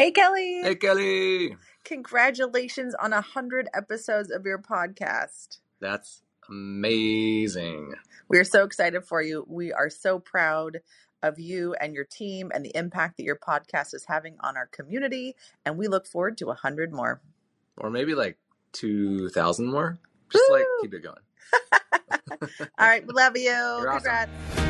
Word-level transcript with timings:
Hey, 0.00 0.12
Kelly. 0.12 0.62
Hey, 0.62 0.76
Kelly. 0.76 1.56
Congratulations 1.84 2.94
on 2.94 3.12
a 3.12 3.20
hundred 3.20 3.68
episodes 3.74 4.30
of 4.30 4.46
your 4.46 4.58
podcast. 4.58 5.58
That's 5.78 6.22
amazing. 6.48 7.92
We 8.26 8.38
are 8.38 8.44
so 8.44 8.64
excited 8.64 9.04
for 9.04 9.20
you. 9.20 9.44
We 9.46 9.74
are 9.74 9.90
so 9.90 10.18
proud 10.18 10.80
of 11.22 11.38
you 11.38 11.74
and 11.74 11.92
your 11.92 12.06
team 12.06 12.50
and 12.54 12.64
the 12.64 12.74
impact 12.74 13.18
that 13.18 13.24
your 13.24 13.36
podcast 13.36 13.92
is 13.92 14.06
having 14.08 14.36
on 14.40 14.56
our 14.56 14.68
community. 14.68 15.36
And 15.66 15.76
we 15.76 15.86
look 15.86 16.06
forward 16.06 16.38
to 16.38 16.48
a 16.48 16.54
hundred 16.54 16.94
more. 16.94 17.20
Or 17.76 17.90
maybe 17.90 18.14
like 18.14 18.38
2,000 18.72 19.66
more. 19.66 19.98
Just 20.32 20.50
like 20.50 20.64
keep 20.80 20.94
it 20.94 21.02
going. 21.02 22.40
All 22.78 22.88
right, 22.88 23.06
we 23.06 23.12
love 23.12 23.36
you. 23.36 23.52
awesome. 23.52 23.98
Congrats. 23.98 24.69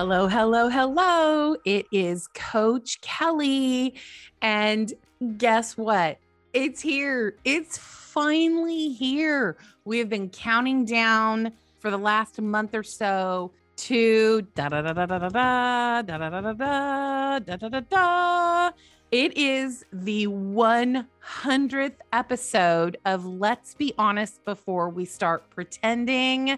Hello, 0.00 0.28
hello, 0.28 0.68
hello. 0.68 1.56
It 1.64 1.86
is 1.90 2.28
Coach 2.28 3.00
Kelly. 3.00 3.94
And 4.40 4.92
guess 5.38 5.76
what? 5.76 6.18
It's 6.52 6.80
here. 6.80 7.34
It's 7.44 7.76
finally 7.78 8.90
here. 8.90 9.56
We 9.84 9.98
have 9.98 10.08
been 10.08 10.30
counting 10.30 10.84
down 10.84 11.50
for 11.80 11.90
the 11.90 11.98
last 11.98 12.40
month 12.40 12.76
or 12.76 12.84
so 12.84 13.50
to 13.78 14.42
da 14.54 14.68
da 14.68 14.82
da 14.82 14.92
da 14.92 15.06
da 15.06 15.18
da 15.18 15.28
da 15.28 16.02
da 16.02 16.16
da 16.16 16.28
da 16.28 16.52
da 16.52 17.38
da 17.40 17.56
da 17.56 17.68
da 17.68 17.80
da. 17.80 18.70
It 19.10 19.36
is 19.36 19.84
the 19.92 20.28
100th 20.28 21.96
episode 22.12 22.98
of 23.04 23.26
Let's 23.26 23.74
Be 23.74 23.94
Honest 23.98 24.44
Before 24.44 24.90
We 24.90 25.06
Start 25.06 25.50
Pretending. 25.50 26.56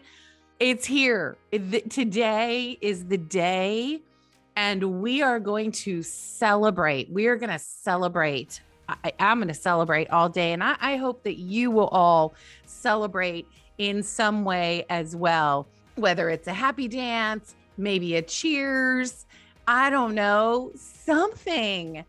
It's 0.61 0.85
here. 0.85 1.39
Th- 1.53 1.89
Today 1.89 2.77
is 2.83 3.07
the 3.07 3.17
day, 3.17 4.03
and 4.57 5.01
we 5.01 5.23
are 5.23 5.41
going 5.41 5.73
to 5.73 6.03
celebrate. 6.03 7.11
We 7.11 7.29
are 7.29 7.37
going 7.37 7.49
to 7.49 7.59
celebrate. 7.59 8.61
I, 8.87 9.15
I'm 9.19 9.39
going 9.39 9.49
to 9.49 9.55
celebrate 9.55 10.11
all 10.11 10.29
day, 10.29 10.53
and 10.53 10.63
I, 10.63 10.77
I 10.79 10.97
hope 10.97 11.23
that 11.23 11.39
you 11.39 11.71
will 11.71 11.89
all 11.89 12.35
celebrate 12.67 13.49
in 13.79 14.03
some 14.03 14.45
way 14.45 14.85
as 14.91 15.17
well, 15.17 15.67
whether 15.95 16.29
it's 16.29 16.47
a 16.47 16.53
happy 16.53 16.89
dance, 16.89 17.55
maybe 17.79 18.17
a 18.17 18.23
cheers, 18.23 19.25
I 19.67 19.89
don't 19.89 20.15
know, 20.15 20.73
something. 20.75 22.05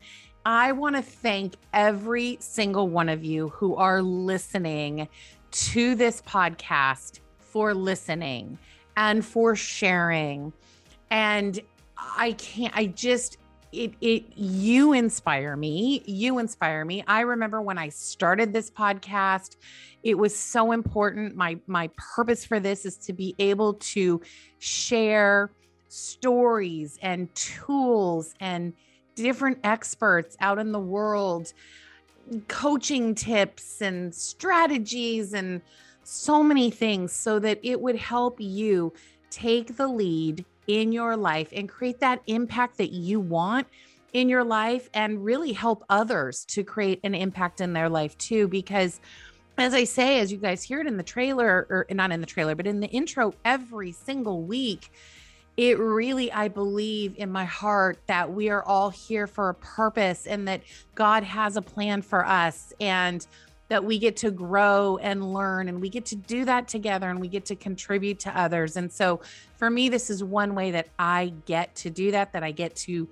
I 0.45 0.73
want 0.73 0.97
to 0.97 1.01
thank 1.01 1.53
every 1.71 2.35
single 2.41 2.89
one 2.89 3.07
of 3.07 3.23
you 3.23 3.47
who 3.47 3.77
are 3.77 4.01
listening 4.01 5.07
to 5.51 5.95
this 5.95 6.21
podcast 6.23 7.21
for 7.51 7.73
listening 7.73 8.57
and 8.95 9.25
for 9.25 9.55
sharing. 9.55 10.53
And 11.09 11.59
I 11.97 12.33
can't, 12.33 12.75
I 12.75 12.87
just, 12.87 13.37
it, 13.71 13.93
it, 14.01 14.25
you 14.35 14.93
inspire 14.93 15.55
me. 15.55 16.03
You 16.05 16.39
inspire 16.39 16.83
me. 16.85 17.03
I 17.07 17.21
remember 17.21 17.61
when 17.61 17.77
I 17.77 17.89
started 17.89 18.53
this 18.53 18.69
podcast, 18.71 19.57
it 20.03 20.17
was 20.17 20.37
so 20.37 20.71
important. 20.71 21.35
My, 21.35 21.57
my 21.67 21.89
purpose 22.15 22.45
for 22.45 22.59
this 22.59 22.85
is 22.85 22.97
to 22.97 23.13
be 23.13 23.35
able 23.39 23.75
to 23.75 24.21
share 24.59 25.51
stories 25.89 26.97
and 27.01 27.33
tools 27.35 28.33
and 28.39 28.73
different 29.15 29.59
experts 29.63 30.35
out 30.39 30.57
in 30.57 30.71
the 30.71 30.79
world, 30.79 31.53
coaching 32.47 33.13
tips 33.13 33.81
and 33.81 34.13
strategies 34.15 35.33
and 35.33 35.61
so 36.03 36.43
many 36.43 36.69
things 36.71 37.11
so 37.11 37.39
that 37.39 37.59
it 37.63 37.79
would 37.79 37.95
help 37.95 38.39
you 38.39 38.93
take 39.29 39.77
the 39.77 39.87
lead 39.87 40.45
in 40.67 40.91
your 40.91 41.15
life 41.17 41.49
and 41.53 41.67
create 41.67 41.99
that 41.99 42.21
impact 42.27 42.77
that 42.77 42.91
you 42.91 43.19
want 43.19 43.67
in 44.13 44.29
your 44.29 44.43
life 44.43 44.89
and 44.93 45.23
really 45.23 45.53
help 45.53 45.83
others 45.89 46.45
to 46.45 46.63
create 46.63 46.99
an 47.03 47.15
impact 47.15 47.61
in 47.61 47.73
their 47.73 47.89
life 47.89 48.17
too. 48.17 48.47
Because 48.47 48.99
as 49.57 49.73
I 49.73 49.83
say, 49.83 50.19
as 50.19 50.31
you 50.31 50.37
guys 50.37 50.63
hear 50.63 50.81
it 50.81 50.87
in 50.87 50.97
the 50.97 51.03
trailer, 51.03 51.67
or 51.69 51.85
not 51.91 52.11
in 52.11 52.19
the 52.21 52.27
trailer, 52.27 52.55
but 52.55 52.67
in 52.67 52.79
the 52.79 52.87
intro 52.87 53.33
every 53.45 53.91
single 53.91 54.41
week, 54.41 54.91
it 55.57 55.77
really, 55.77 56.31
I 56.31 56.47
believe 56.47 57.15
in 57.17 57.31
my 57.31 57.45
heart 57.45 57.99
that 58.07 58.31
we 58.33 58.49
are 58.49 58.63
all 58.63 58.89
here 58.89 59.27
for 59.27 59.49
a 59.49 59.53
purpose 59.53 60.25
and 60.25 60.47
that 60.47 60.61
God 60.95 61.23
has 61.23 61.57
a 61.57 61.61
plan 61.61 62.01
for 62.01 62.25
us 62.25 62.73
and 62.79 63.25
that 63.71 63.85
we 63.85 63.97
get 63.97 64.17
to 64.17 64.31
grow 64.31 64.97
and 64.97 65.33
learn 65.33 65.69
and 65.69 65.79
we 65.79 65.87
get 65.87 66.03
to 66.03 66.17
do 66.17 66.43
that 66.43 66.67
together 66.67 67.09
and 67.09 67.21
we 67.21 67.29
get 67.29 67.45
to 67.45 67.55
contribute 67.55 68.19
to 68.19 68.37
others. 68.37 68.75
And 68.75 68.91
so 68.91 69.21
for 69.55 69.69
me, 69.69 69.87
this 69.87 70.09
is 70.09 70.25
one 70.25 70.55
way 70.55 70.71
that 70.71 70.89
I 70.99 71.31
get 71.45 71.73
to 71.75 71.89
do 71.89 72.11
that, 72.11 72.33
that 72.33 72.43
I 72.43 72.51
get 72.51 72.75
to 72.75 73.07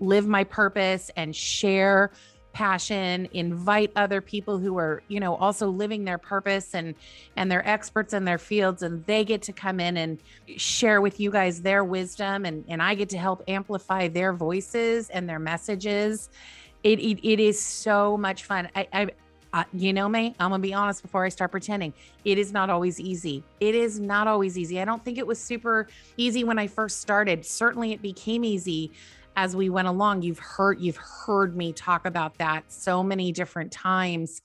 live 0.00 0.26
my 0.26 0.44
purpose 0.44 1.10
and 1.16 1.34
share 1.34 2.10
passion 2.52 3.26
invite 3.32 3.90
other 3.96 4.20
people 4.20 4.58
who 4.58 4.76
are 4.76 5.02
you 5.08 5.18
know 5.18 5.34
also 5.36 5.70
living 5.70 6.04
their 6.04 6.18
purpose 6.18 6.74
and 6.74 6.94
and 7.36 7.50
they're 7.50 7.66
experts 7.66 8.12
in 8.12 8.26
their 8.26 8.36
fields 8.36 8.82
and 8.82 9.02
they 9.06 9.24
get 9.24 9.40
to 9.40 9.54
come 9.54 9.80
in 9.80 9.96
and 9.96 10.18
share 10.58 11.00
with 11.00 11.18
you 11.18 11.30
guys 11.30 11.62
their 11.62 11.82
wisdom 11.82 12.44
and 12.44 12.62
and 12.68 12.82
i 12.82 12.94
get 12.94 13.08
to 13.08 13.16
help 13.16 13.42
amplify 13.48 14.06
their 14.06 14.34
voices 14.34 15.08
and 15.08 15.26
their 15.26 15.38
messages 15.38 16.28
it 16.82 17.00
it, 17.00 17.26
it 17.26 17.40
is 17.40 17.58
so 17.58 18.18
much 18.18 18.44
fun 18.44 18.68
i 18.76 18.86
i 18.92 19.08
uh, 19.52 19.64
you 19.72 19.92
know 19.92 20.08
me, 20.08 20.34
I'm 20.40 20.50
gonna 20.50 20.62
be 20.62 20.72
honest 20.72 21.02
before 21.02 21.24
I 21.24 21.28
start 21.28 21.50
pretending. 21.50 21.92
It 22.24 22.38
is 22.38 22.52
not 22.52 22.70
always 22.70 22.98
easy. 22.98 23.44
It 23.60 23.74
is 23.74 24.00
not 24.00 24.26
always 24.26 24.56
easy. 24.56 24.80
I 24.80 24.84
don't 24.84 25.04
think 25.04 25.18
it 25.18 25.26
was 25.26 25.38
super 25.38 25.88
easy 26.16 26.42
when 26.44 26.58
I 26.58 26.66
first 26.66 27.00
started. 27.00 27.44
Certainly, 27.44 27.92
it 27.92 28.02
became 28.02 28.44
easy 28.44 28.92
as 29.36 29.54
we 29.54 29.68
went 29.68 29.88
along. 29.88 30.22
You've 30.22 30.38
heard 30.38 30.80
you've 30.80 30.96
heard 30.96 31.56
me 31.56 31.72
talk 31.72 32.06
about 32.06 32.38
that 32.38 32.64
so 32.72 33.02
many 33.02 33.30
different 33.32 33.72
times. 33.72 34.40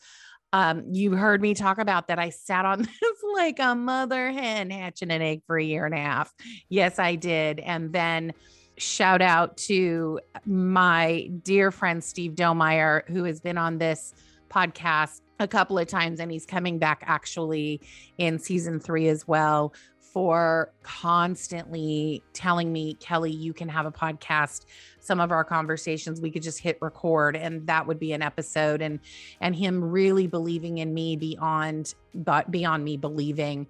Um, 0.54 0.84
you 0.92 1.14
heard 1.14 1.42
me 1.42 1.54
talk 1.54 1.78
about 1.78 2.08
that. 2.08 2.20
I 2.20 2.30
sat 2.30 2.66
on 2.66 2.82
this 3.02 3.24
like 3.34 3.60
a 3.60 3.76
mother 3.76 4.32
hen 4.32 4.70
hatching 4.70 5.12
an 5.12 5.22
egg 5.22 5.42
for 5.46 5.58
a 5.58 5.64
year 5.64 5.86
and 5.86 5.94
a 5.94 6.00
half. 6.00 6.34
Yes, 6.70 7.00
I 7.00 7.16
did. 7.16 7.60
And 7.60 7.94
then 7.94 8.34
shout 8.78 9.22
out 9.22 9.58
to 9.58 10.20
my 10.46 11.30
dear 11.44 11.72
friend 11.72 12.04
Steve 12.04 12.34
Domeyer, 12.34 13.08
who 13.08 13.24
has 13.24 13.40
been 13.40 13.58
on 13.58 13.78
this 13.78 14.14
podcast 14.50 15.22
a 15.40 15.48
couple 15.48 15.78
of 15.78 15.88
times 15.88 16.20
and 16.20 16.32
he's 16.32 16.46
coming 16.46 16.80
back 16.80 17.04
actually 17.06 17.80
in 18.18 18.40
season 18.40 18.80
three 18.80 19.08
as 19.08 19.28
well 19.28 19.74
for 20.00 20.72
constantly 20.82 22.24
telling 22.34 22.72
me 22.72 22.96
kelly 22.96 23.32
you 23.32 23.54
can 23.54 23.70
have 23.70 23.86
a 23.86 23.92
podcast. 23.92 24.66
Some 25.00 25.20
of 25.20 25.32
our 25.32 25.44
conversations 25.44 26.20
we 26.22 26.32
could 26.32 26.42
just 26.42 26.60
hit 26.60 26.78
record 26.82 27.36
and 27.36 27.68
that 27.68 27.86
would 27.86 28.00
be 28.00 28.14
an 28.14 28.22
episode 28.22 28.82
and 28.82 29.00
and 29.42 29.56
him 29.56 29.84
really 29.84 30.28
believing 30.28 30.80
in 30.80 30.94
me 30.94 31.16
beyond 31.18 31.94
but 32.16 32.50
beyond 32.50 32.84
me 32.84 32.98
believing 32.98 33.68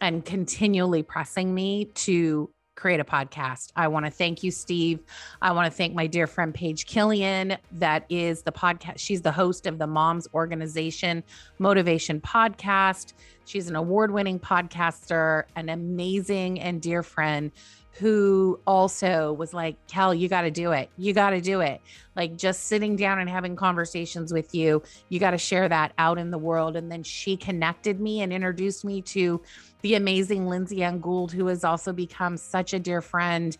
and 0.00 0.24
continually 0.24 1.02
pressing 1.02 1.54
me 1.54 1.84
to 1.96 2.50
create 2.80 2.98
a 2.98 3.04
podcast. 3.04 3.72
I 3.76 3.88
want 3.88 4.06
to 4.06 4.10
thank 4.10 4.42
you, 4.42 4.50
Steve. 4.50 5.00
I 5.42 5.52
want 5.52 5.70
to 5.70 5.76
thank 5.76 5.94
my 5.94 6.06
dear 6.06 6.26
friend 6.26 6.54
Paige 6.54 6.86
Killian, 6.86 7.58
that 7.72 8.06
is 8.08 8.42
the 8.42 8.52
podcast. 8.52 8.94
She's 8.96 9.20
the 9.20 9.30
host 9.30 9.66
of 9.66 9.78
the 9.78 9.86
Moms 9.86 10.26
Organization 10.32 11.22
Motivation 11.58 12.20
Podcast. 12.22 13.12
She's 13.44 13.68
an 13.68 13.76
award 13.76 14.12
winning 14.12 14.40
podcaster, 14.40 15.44
an 15.56 15.68
amazing 15.68 16.58
and 16.60 16.80
dear 16.80 17.02
friend 17.02 17.52
who 17.92 18.58
also 18.66 19.32
was 19.32 19.52
like, 19.52 19.76
Kel, 19.86 20.14
you 20.14 20.28
got 20.28 20.42
to 20.42 20.50
do 20.50 20.72
it. 20.72 20.90
You 20.96 21.12
got 21.12 21.30
to 21.30 21.40
do 21.40 21.60
it. 21.60 21.80
Like 22.16 22.36
just 22.36 22.64
sitting 22.64 22.96
down 22.96 23.18
and 23.18 23.28
having 23.28 23.56
conversations 23.56 24.32
with 24.32 24.54
you, 24.54 24.82
you 25.08 25.18
got 25.18 25.32
to 25.32 25.38
share 25.38 25.68
that 25.68 25.92
out 25.98 26.18
in 26.18 26.30
the 26.30 26.38
world. 26.38 26.76
And 26.76 26.90
then 26.90 27.02
she 27.02 27.36
connected 27.36 28.00
me 28.00 28.22
and 28.22 28.32
introduced 28.32 28.84
me 28.84 29.02
to 29.02 29.40
the 29.82 29.94
amazing 29.94 30.46
Lindsay 30.46 30.82
Ann 30.82 31.00
Gould, 31.00 31.32
who 31.32 31.46
has 31.46 31.64
also 31.64 31.92
become 31.92 32.36
such 32.36 32.72
a 32.72 32.78
dear 32.78 33.00
friend. 33.00 33.56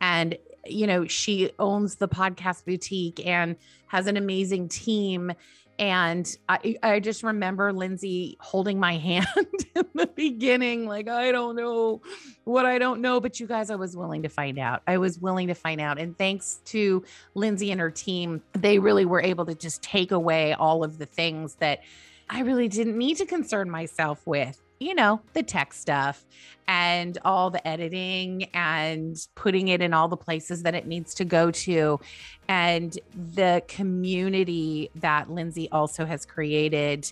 And, 0.00 0.38
you 0.64 0.86
know, 0.86 1.06
she 1.06 1.50
owns 1.58 1.96
the 1.96 2.08
podcast 2.08 2.64
boutique 2.64 3.24
and 3.26 3.56
has 3.88 4.06
an 4.06 4.16
amazing 4.16 4.68
team 4.68 5.32
and 5.78 6.36
I, 6.48 6.76
I 6.82 7.00
just 7.00 7.22
remember 7.22 7.72
Lindsay 7.72 8.36
holding 8.40 8.78
my 8.78 8.96
hand 8.98 9.26
in 9.74 9.84
the 9.94 10.06
beginning, 10.06 10.86
like, 10.86 11.08
I 11.08 11.32
don't 11.32 11.56
know 11.56 12.02
what 12.44 12.66
I 12.66 12.78
don't 12.78 13.00
know. 13.00 13.20
But 13.20 13.40
you 13.40 13.46
guys, 13.46 13.70
I 13.70 13.76
was 13.76 13.96
willing 13.96 14.22
to 14.22 14.28
find 14.28 14.58
out. 14.58 14.82
I 14.86 14.98
was 14.98 15.18
willing 15.18 15.48
to 15.48 15.54
find 15.54 15.80
out. 15.80 15.98
And 15.98 16.16
thanks 16.16 16.60
to 16.66 17.04
Lindsay 17.34 17.70
and 17.70 17.80
her 17.80 17.90
team, 17.90 18.42
they 18.52 18.78
really 18.78 19.04
were 19.04 19.20
able 19.20 19.46
to 19.46 19.54
just 19.54 19.82
take 19.82 20.12
away 20.12 20.54
all 20.54 20.84
of 20.84 20.98
the 20.98 21.06
things 21.06 21.56
that 21.56 21.82
I 22.30 22.40
really 22.40 22.68
didn't 22.68 22.96
need 22.96 23.16
to 23.18 23.26
concern 23.26 23.70
myself 23.70 24.26
with 24.26 24.60
you 24.84 24.94
know, 24.94 25.18
the 25.32 25.42
tech 25.42 25.72
stuff 25.72 26.26
and 26.68 27.16
all 27.24 27.48
the 27.48 27.66
editing 27.66 28.44
and 28.52 29.16
putting 29.34 29.68
it 29.68 29.80
in 29.80 29.94
all 29.94 30.08
the 30.08 30.16
places 30.16 30.62
that 30.62 30.74
it 30.74 30.86
needs 30.86 31.14
to 31.14 31.24
go 31.24 31.50
to. 31.50 31.98
And 32.48 32.98
the 33.14 33.62
community 33.66 34.90
that 34.96 35.30
Lindsay 35.30 35.70
also 35.72 36.04
has 36.04 36.26
created, 36.26 37.10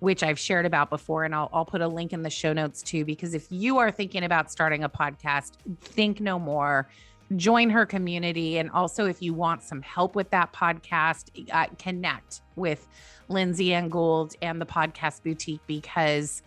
which 0.00 0.22
I've 0.22 0.38
shared 0.38 0.66
about 0.66 0.90
before. 0.90 1.24
And 1.24 1.34
I'll, 1.34 1.48
I'll 1.54 1.64
put 1.64 1.80
a 1.80 1.88
link 1.88 2.12
in 2.12 2.22
the 2.22 2.30
show 2.30 2.52
notes 2.52 2.82
too, 2.82 3.06
because 3.06 3.32
if 3.32 3.46
you 3.50 3.78
are 3.78 3.90
thinking 3.90 4.22
about 4.22 4.52
starting 4.52 4.84
a 4.84 4.88
podcast, 4.88 5.52
think 5.80 6.20
no 6.20 6.38
more 6.38 6.86
join 7.34 7.70
her 7.70 7.86
community. 7.86 8.58
And 8.58 8.70
also, 8.70 9.06
if 9.06 9.20
you 9.20 9.34
want 9.34 9.62
some 9.62 9.82
help 9.82 10.14
with 10.14 10.30
that 10.30 10.52
podcast, 10.52 11.50
uh, 11.50 11.66
connect 11.78 12.42
with 12.56 12.86
Lindsay 13.28 13.74
Ann 13.74 13.88
Gould 13.88 14.36
and 14.42 14.60
the 14.60 14.66
Podcast 14.66 15.22
Boutique 15.24 15.60
because 15.66 16.42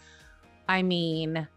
I 0.69 0.83
mean, 0.83 1.47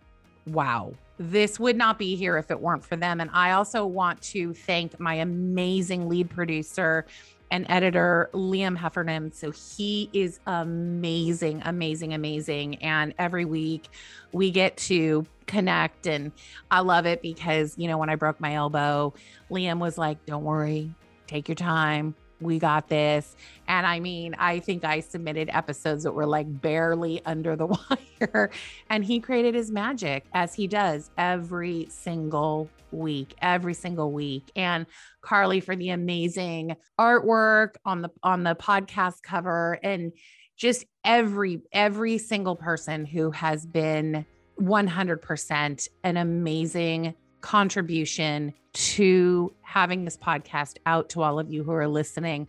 wow. 0.47 0.95
This 1.19 1.61
would 1.61 1.77
not 1.77 1.99
be 1.99 2.17
here 2.17 2.39
if 2.39 2.51
it 2.51 2.59
weren't 2.59 2.85
for 2.85 2.97
them. 2.97 3.21
And 3.21 3.31
I 3.33 3.53
also 3.53 3.87
want 3.87 4.21
to 4.23 4.55
thank 4.55 4.99
my 4.99 5.15
amazing 5.15 6.09
lead 6.09 6.31
producer 6.31 7.05
and 7.51 7.67
editor, 7.69 8.31
Liam 8.33 8.75
Heffernan. 8.77 9.31
So 9.33 9.51
he 9.51 10.09
is 10.15 10.41
amazing, 10.47 11.61
amazing, 11.67 12.15
amazing. 12.15 12.77
And 12.77 13.13
every 13.19 13.45
week 13.45 13.89
we 14.33 14.51
get 14.51 14.79
to 14.79 15.27
connect. 15.47 16.07
And 16.07 16.33
I 16.71 16.81
love 16.81 17.05
it 17.05 17.21
because, 17.21 17.77
you 17.77 17.89
know, 17.89 17.99
when 17.99 18.09
I 18.09 18.17
broke 18.17 18.41
my 18.41 18.55
elbow, 18.55 19.13
Liam 19.51 19.79
was 19.79 19.99
like, 19.99 20.25
don't 20.25 20.45
worry, 20.45 20.95
take 21.27 21.47
your 21.49 21.57
time 21.57 22.15
we 22.43 22.59
got 22.59 22.89
this. 22.89 23.37
And 23.69 23.87
I 23.87 24.01
mean, 24.01 24.35
I 24.39 24.59
think 24.61 24.85
I 24.85 25.01
submitted 25.01 25.49
episodes 25.53 26.05
that 26.05 26.13
were 26.13 26.27
like 26.27 26.61
barely 26.61 27.23
under 27.25 27.57
the 27.57 27.67
wire. 28.21 28.51
And 28.91 29.05
he 29.05 29.21
created 29.21 29.55
his 29.55 29.71
magic 29.71 30.25
as 30.33 30.55
he 30.55 30.67
does 30.67 31.11
every 31.17 31.87
single 31.91 32.69
week, 32.91 33.35
every 33.41 33.75
single 33.75 34.13
week. 34.13 34.51
And 34.55 34.87
Carly 35.23 35.61
for 35.61 35.77
the 35.77 35.91
amazing 35.91 36.77
artwork 36.99 37.75
on 37.85 38.03
the 38.03 38.11
on 38.23 38.43
the 38.43 38.55
podcast 38.55 39.23
cover 39.23 39.79
and 39.83 40.13
just 40.57 40.85
every 41.05 41.63
every 41.73 42.19
single 42.19 42.57
person 42.57 43.07
who 43.07 43.31
has 43.31 43.67
been 43.67 44.27
100% 44.61 45.89
an 46.05 46.17
amazing 46.17 47.15
contribution 47.43 48.55
to 48.73 49.53
having 49.61 50.05
this 50.05 50.17
podcast 50.17 50.79
out 50.87 51.11
to 51.11 51.23
all 51.23 51.39
of 51.39 51.53
you 51.53 51.63
who 51.63 51.73
are 51.73 51.89
listening. 51.89 52.49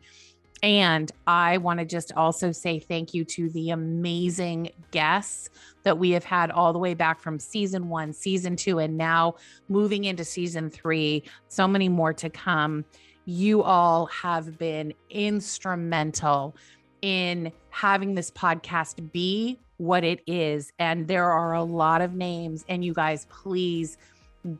And 0.61 1.11
I 1.27 1.57
want 1.57 1.79
to 1.79 1.85
just 1.85 2.13
also 2.13 2.53
say 2.53 2.79
thank 2.79 3.13
you 3.13 3.25
to 3.25 3.49
the 3.49 3.71
amazing 3.71 4.69
guests 4.91 5.49
that 5.83 5.97
we 5.97 6.11
have 6.11 6.23
had 6.23 6.51
all 6.51 6.71
the 6.71 6.79
way 6.79 6.93
back 6.93 7.19
from 7.19 7.37
season 7.37 7.89
one, 7.89 8.13
season 8.13 8.55
two, 8.55 8.79
and 8.79 8.97
now 8.97 9.35
moving 9.67 10.05
into 10.05 10.23
season 10.23 10.69
three. 10.69 11.23
So 11.49 11.67
many 11.67 11.89
more 11.89 12.13
to 12.13 12.29
come. 12.29 12.85
You 13.25 13.61
all 13.61 14.05
have 14.05 14.57
been 14.57 14.93
instrumental 15.09 16.55
in 17.01 17.51
having 17.69 18.15
this 18.15 18.31
podcast 18.31 19.11
be 19.11 19.59
what 19.75 20.05
it 20.05 20.21
is. 20.25 20.71
And 20.79 21.09
there 21.09 21.29
are 21.29 21.53
a 21.53 21.63
lot 21.63 22.01
of 22.01 22.13
names, 22.13 22.63
and 22.69 22.85
you 22.85 22.93
guys, 22.93 23.27
please 23.29 23.97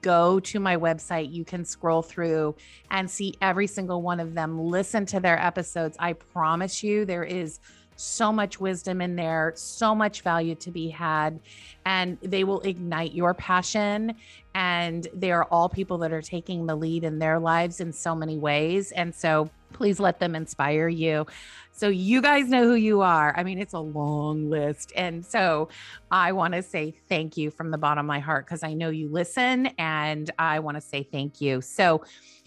go 0.01 0.39
to 0.39 0.59
my 0.59 0.77
website. 0.77 1.33
You 1.33 1.44
can 1.44 1.65
scroll 1.65 2.01
through 2.01 2.56
and 2.91 3.09
see 3.09 3.35
every 3.41 3.68
single 3.68 4.01
one 4.01 4.19
of 4.19 4.33
them, 4.33 4.59
listen 4.59 5.06
to 5.07 5.19
their 5.19 5.39
episodes. 5.39 5.97
I 6.00 6.13
promise 6.13 6.83
you, 6.83 7.06
there 7.06 7.24
is 7.24 7.59
so 7.95 8.31
much 8.31 8.59
wisdom 8.59 9.01
in 9.01 9.15
there, 9.15 9.53
so 9.56 9.94
much 9.94 10.21
value 10.21 10.56
to 10.56 10.71
be 10.71 10.89
had, 10.89 11.39
and 11.85 12.18
they 12.21 12.44
will 12.44 12.62
ignite 12.62 13.13
your 13.13 13.33
passion. 13.33 14.15
And 14.55 15.07
they 15.13 15.31
are 15.31 15.45
all 15.45 15.69
people 15.69 15.97
that 16.00 16.11
are 16.11 16.21
taking 16.21 16.65
the 16.65 16.75
lead 16.75 17.03
in 17.03 17.19
their 17.19 17.39
lives 17.39 17.79
in 17.79 17.91
so 17.91 18.15
many 18.15 18.38
ways. 18.38 18.91
And 18.91 19.13
so 19.13 19.50
please 19.73 20.00
let 20.00 20.19
them 20.19 20.35
inspire 20.35 20.88
you. 20.88 21.25
So 21.71 21.88
you 21.88 22.21
guys 22.21 22.47
know 22.47 22.63
who 22.63 22.75
you 22.75 23.01
are. 23.01 23.33
I 23.35 23.44
mean, 23.44 23.59
it's 23.59 23.73
a 23.73 23.79
long 23.79 24.50
list. 24.50 24.94
And 24.95 25.25
so 25.25 25.69
I 26.11 26.31
want 26.31 26.53
to 26.53 26.61
say 26.61 26.94
thank 27.09 27.35
you 27.35 27.50
from 27.50 27.71
the 27.71 27.79
bottom 27.79 28.05
of 28.05 28.07
my 28.07 28.19
heart 28.19 28.45
because 28.45 28.63
I 28.63 28.73
know 28.73 28.89
you 28.89 29.07
listen 29.07 29.67
and 29.79 30.29
I 30.38 30.59
want 30.59 30.77
to 30.77 30.81
say 30.81 31.01
thank 31.01 31.41
you. 31.41 31.61
So 31.61 32.03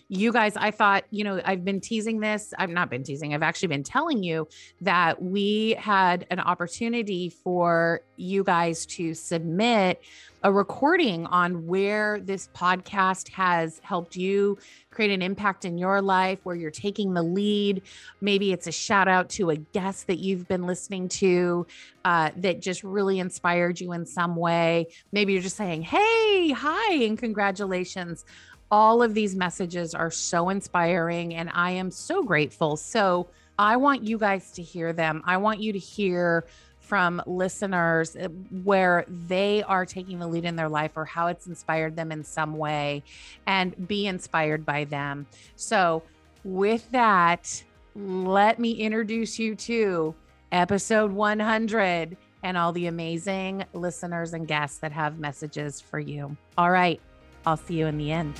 you 0.09 0.33
guys, 0.33 0.57
I 0.57 0.71
thought, 0.71 1.05
you 1.11 1.25
know, 1.25 1.41
I've 1.45 1.65
been 1.65 1.81
teasing 1.81 2.21
this. 2.21 2.55
I've 2.59 2.71
not 2.71 2.91
been 2.91 3.03
teasing. 3.03 3.35
I've 3.35 3.43
actually 3.43 3.69
been 3.69 3.83
telling 3.83 4.23
you 4.23 4.47
that 4.81 5.21
we 5.21 5.77
had 5.79 6.27
an 6.31 6.39
opportunity 6.39 7.29
for 7.29 8.03
you 8.17 8.45
guys 8.45 8.87
to 8.87 9.15
submit 9.15 10.01
a 10.43 10.53
recording 10.53 11.27
on 11.27 11.67
where 11.67 12.21
this 12.21 12.49
podcast 12.55 13.29
has 13.31 13.81
helped 13.83 14.15
you 14.15 14.57
create 14.91 15.11
an 15.11 15.21
impact 15.21 15.65
in 15.65 15.77
your 15.77 16.01
life, 16.01 16.39
where 16.45 16.55
you're 16.55 16.71
taking 16.71 17.13
the 17.13 17.23
lead. 17.23 17.83
Maybe 18.21 18.53
it's 18.53 18.69
a 18.69 18.73
shout 18.73 19.09
out 19.09 19.29
to 19.31 19.51
a 19.51 19.57
guest 19.57 20.07
that 20.07 20.21
you've 20.21 20.47
been 20.47 20.63
listening 20.63 21.09
to 21.09 21.67
uh, 22.05 22.31
that 22.37 22.61
just 22.61 22.85
really 22.85 23.19
inspired 23.19 23.81
you 23.81 23.93
in 23.93 24.07
some 24.07 24.37
way. 24.37 24.87
Maybe 25.11 25.33
you're 25.33 25.43
just 25.43 25.57
saying, 25.57 25.83
hey, 25.83 26.53
hi, 26.53 26.93
and 26.93 27.19
congratulations 27.19 28.25
all 28.71 29.03
of 29.03 29.15
these 29.15 29.35
messages 29.35 29.95
are 29.95 30.11
so 30.11 30.49
inspiring 30.49 31.35
and 31.35 31.51
I 31.53 31.73
am 31.73 31.91
so 31.91 32.23
grateful. 32.23 32.77
So 32.77 33.29
I 33.59 33.77
want 33.77 34.03
you 34.03 34.19
guys 34.19 34.51
to 34.53 34.63
hear 34.63 34.93
them. 34.93 35.23
I 35.25 35.37
want 35.37 35.61
you 35.61 35.73
to 35.73 35.79
hear 35.79 36.45
from 36.81 37.21
listeners 37.27 38.15
uh, 38.15 38.29
where 38.63 39.05
they 39.09 39.63
are 39.65 39.85
taking 39.85 40.19
the 40.19 40.27
lead 40.27 40.45
in 40.45 40.55
their 40.57 40.69
life 40.69 40.93
or 40.95 41.05
how 41.05 41.27
it's 41.27 41.47
inspired 41.47 41.97
them 41.97 42.13
in 42.13 42.23
some 42.23 42.57
way 42.57 43.03
and 43.47 43.89
be 43.89 44.07
inspired 44.07 44.65
by 44.65 44.85
them. 44.85 45.27
So, 45.57 46.03
with 46.45 46.89
that, 46.93 47.65
let 47.97 48.61
me 48.61 48.71
introduce 48.73 49.37
you 49.37 49.57
to 49.57 50.15
episode 50.53 51.11
100 51.11 52.17
and 52.45 52.57
all 52.57 52.71
the 52.71 52.87
amazing 52.87 53.65
listeners 53.73 54.33
and 54.33 54.47
guests 54.47 54.79
that 54.79 54.93
have 54.93 55.19
messages 55.19 55.81
for 55.81 55.99
you. 55.99 56.37
All 56.57 56.71
right. 56.71 57.01
I'll 57.47 57.57
see 57.57 57.75
you 57.75 57.87
in 57.87 57.97
the 57.97 58.11
end. 58.11 58.39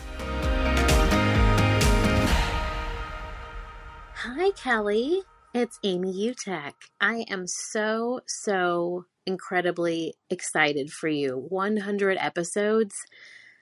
Hi, 4.15 4.51
Kelly. 4.51 5.23
It's 5.55 5.79
Amy 5.85 6.13
Utek. 6.13 6.73
I 7.01 7.25
am 7.31 7.47
so, 7.47 8.21
so 8.27 9.05
incredibly 9.25 10.15
excited 10.29 10.91
for 10.91 11.09
you. 11.09 11.47
100 11.49 12.19
episodes. 12.21 12.95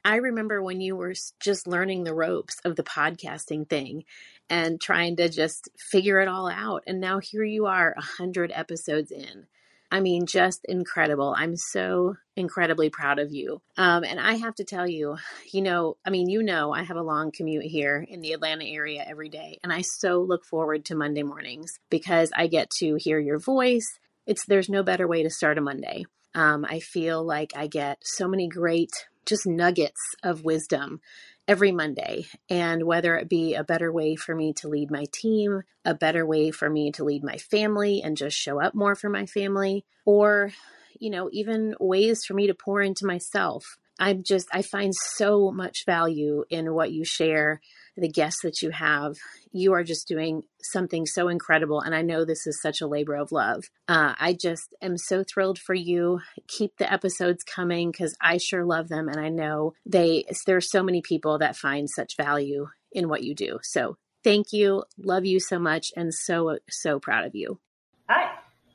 I 0.04 0.16
remember 0.16 0.62
when 0.62 0.80
you 0.80 0.96
were 0.96 1.14
just 1.40 1.66
learning 1.66 2.04
the 2.04 2.14
ropes 2.14 2.56
of 2.64 2.76
the 2.76 2.82
podcasting 2.82 3.68
thing 3.68 4.04
and 4.50 4.80
trying 4.80 5.16
to 5.16 5.28
just 5.28 5.68
figure 5.78 6.20
it 6.20 6.28
all 6.28 6.48
out. 6.48 6.82
And 6.86 7.00
now 7.00 7.20
here 7.20 7.44
you 7.44 7.66
are, 7.66 7.94
100 7.96 8.50
episodes 8.54 9.10
in. 9.10 9.46
I 9.94 10.00
mean, 10.00 10.26
just 10.26 10.64
incredible. 10.64 11.36
I'm 11.38 11.56
so 11.56 12.16
incredibly 12.34 12.90
proud 12.90 13.20
of 13.20 13.30
you. 13.32 13.62
Um, 13.76 14.02
and 14.02 14.18
I 14.18 14.34
have 14.34 14.56
to 14.56 14.64
tell 14.64 14.88
you, 14.88 15.18
you 15.52 15.62
know, 15.62 15.98
I 16.04 16.10
mean, 16.10 16.28
you 16.28 16.42
know, 16.42 16.72
I 16.72 16.82
have 16.82 16.96
a 16.96 17.02
long 17.02 17.30
commute 17.30 17.66
here 17.66 18.04
in 18.08 18.20
the 18.20 18.32
Atlanta 18.32 18.64
area 18.64 19.04
every 19.06 19.28
day, 19.28 19.60
and 19.62 19.72
I 19.72 19.82
so 19.82 20.20
look 20.20 20.44
forward 20.44 20.84
to 20.86 20.96
Monday 20.96 21.22
mornings 21.22 21.78
because 21.90 22.32
I 22.36 22.48
get 22.48 22.70
to 22.80 22.96
hear 22.96 23.20
your 23.20 23.38
voice. 23.38 23.86
It's 24.26 24.44
there's 24.46 24.68
no 24.68 24.82
better 24.82 25.06
way 25.06 25.22
to 25.22 25.30
start 25.30 25.58
a 25.58 25.60
Monday. 25.60 26.06
Um, 26.34 26.66
I 26.68 26.80
feel 26.80 27.24
like 27.24 27.52
I 27.54 27.68
get 27.68 27.98
so 28.02 28.26
many 28.26 28.48
great 28.48 28.90
just 29.26 29.46
nuggets 29.46 30.00
of 30.24 30.42
wisdom 30.42 31.02
every 31.46 31.72
Monday. 31.72 32.26
And 32.48 32.84
whether 32.84 33.16
it 33.16 33.28
be 33.28 33.54
a 33.54 33.64
better 33.64 33.92
way 33.92 34.16
for 34.16 34.34
me 34.34 34.52
to 34.54 34.68
lead 34.68 34.90
my 34.90 35.04
team, 35.12 35.62
a 35.84 35.94
better 35.94 36.24
way 36.26 36.50
for 36.50 36.70
me 36.70 36.92
to 36.92 37.04
lead 37.04 37.22
my 37.22 37.36
family 37.36 38.02
and 38.02 38.16
just 38.16 38.36
show 38.36 38.60
up 38.60 38.74
more 38.74 38.94
for 38.94 39.08
my 39.08 39.26
family, 39.26 39.84
or, 40.04 40.52
you 40.98 41.10
know, 41.10 41.28
even 41.32 41.74
ways 41.78 42.24
for 42.24 42.34
me 42.34 42.46
to 42.46 42.54
pour 42.54 42.80
into 42.80 43.06
myself. 43.06 43.76
I'm 43.98 44.22
just, 44.22 44.48
I 44.52 44.62
find 44.62 44.92
so 44.94 45.50
much 45.50 45.84
value 45.86 46.44
in 46.50 46.74
what 46.74 46.92
you 46.92 47.04
share, 47.04 47.60
the 47.96 48.08
guests 48.08 48.42
that 48.42 48.60
you 48.60 48.70
have. 48.70 49.14
You 49.52 49.72
are 49.74 49.84
just 49.84 50.08
doing 50.08 50.42
something 50.60 51.06
so 51.06 51.28
incredible. 51.28 51.80
And 51.80 51.94
I 51.94 52.02
know 52.02 52.24
this 52.24 52.46
is 52.46 52.60
such 52.60 52.80
a 52.80 52.88
labor 52.88 53.14
of 53.14 53.30
love. 53.30 53.64
Uh, 53.86 54.14
I 54.18 54.32
just 54.32 54.74
am 54.82 54.98
so 54.98 55.22
thrilled 55.22 55.58
for 55.58 55.74
you. 55.74 56.20
Keep 56.48 56.76
the 56.78 56.92
episodes 56.92 57.44
coming 57.44 57.92
because 57.92 58.16
I 58.20 58.38
sure 58.38 58.64
love 58.64 58.88
them. 58.88 59.08
And 59.08 59.20
I 59.20 59.28
know 59.28 59.74
they, 59.86 60.24
there 60.46 60.56
are 60.56 60.60
so 60.60 60.82
many 60.82 61.02
people 61.02 61.38
that 61.38 61.56
find 61.56 61.88
such 61.88 62.16
value 62.16 62.66
in 62.90 63.08
what 63.08 63.22
you 63.22 63.34
do. 63.34 63.60
So 63.62 63.96
thank 64.24 64.52
you. 64.52 64.84
Love 64.98 65.24
you 65.24 65.38
so 65.38 65.58
much 65.60 65.92
and 65.96 66.12
so, 66.12 66.58
so 66.68 66.98
proud 66.98 67.26
of 67.26 67.34
you. 67.34 67.60
Hi, 68.08 68.32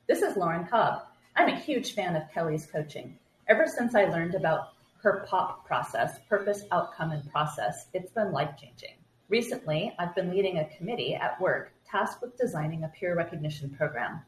this 0.08 0.22
is 0.22 0.36
Lauren 0.36 0.66
Cobb. 0.66 1.02
I'm 1.36 1.48
a 1.48 1.58
huge 1.58 1.94
fan 1.94 2.16
of 2.16 2.22
Kelly's 2.32 2.66
coaching. 2.66 3.18
Ever 3.48 3.66
since 3.66 3.94
I 3.94 4.04
learned 4.04 4.34
about 4.34 4.70
her 5.02 5.24
POP 5.26 5.66
process, 5.66 6.18
purpose, 6.28 6.64
outcome, 6.72 7.12
and 7.12 7.30
process, 7.30 7.86
it's 7.94 8.12
been 8.12 8.32
life 8.32 8.50
changing. 8.60 8.96
Recently, 9.28 9.94
I've 9.98 10.14
been 10.14 10.30
leading 10.30 10.58
a 10.58 10.68
committee 10.76 11.14
at 11.14 11.40
work 11.40 11.72
tasked 11.88 12.20
with 12.20 12.36
designing 12.36 12.84
a 12.84 12.88
peer 12.88 13.16
recognition 13.16 13.70
program. 13.70 14.20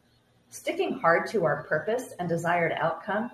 Sticking 0.48 0.98
hard 0.98 1.26
to 1.28 1.44
our 1.44 1.64
purpose 1.64 2.14
and 2.18 2.28
desired 2.28 2.72
outcome 2.72 3.30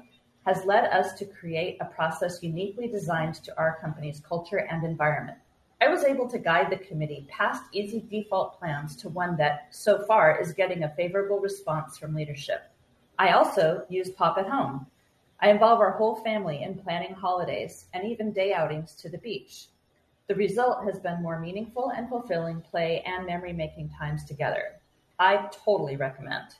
has 0.47 0.65
led 0.65 0.85
us 0.85 1.13
to 1.15 1.27
create 1.27 1.77
a 1.81 1.85
process 1.85 2.43
uniquely 2.43 2.89
designed 2.89 3.35
to 3.35 3.57
our 3.59 3.79
company's 3.81 4.21
culture 4.21 4.67
and 4.71 4.85
environment. 4.85 5.39
I 5.81 5.89
was 5.89 6.05
able 6.05 6.29
to 6.31 6.39
guide 6.39 6.71
the 6.71 6.77
committee 6.77 7.27
past 7.29 7.63
easy 7.73 8.05
default 8.11 8.59
plans 8.59 8.97
to 8.97 9.09
one 9.09 9.37
that, 9.37 9.69
so 9.71 10.05
far, 10.07 10.41
is 10.41 10.53
getting 10.53 10.83
a 10.83 10.95
favorable 10.97 11.39
response 11.39 11.97
from 11.97 12.15
leadership. 12.15 12.63
I 13.19 13.31
also 13.31 13.85
use 13.89 14.11
Pop 14.11 14.39
at 14.39 14.49
Home. 14.49 14.87
I 15.41 15.51
involve 15.51 15.81
our 15.81 15.93
whole 15.93 16.17
family 16.17 16.63
in 16.65 16.79
planning 16.79 17.15
holidays 17.15 17.87
and 17.95 18.05
even 18.05 18.33
day 18.33 18.53
outings 18.53 18.95
to 18.97 19.09
the 19.09 19.19
beach. 19.19 19.67
The 20.27 20.35
result 20.35 20.85
has 20.85 20.99
been 20.99 21.23
more 21.23 21.39
meaningful 21.39 21.91
and 21.91 22.09
fulfilling 22.09 22.61
play 22.61 23.03
and 23.07 23.25
memory 23.25 23.53
making 23.53 23.91
times 23.91 24.25
together. 24.25 24.81
I 25.19 25.49
totally 25.65 25.97
recommend. 25.97 26.57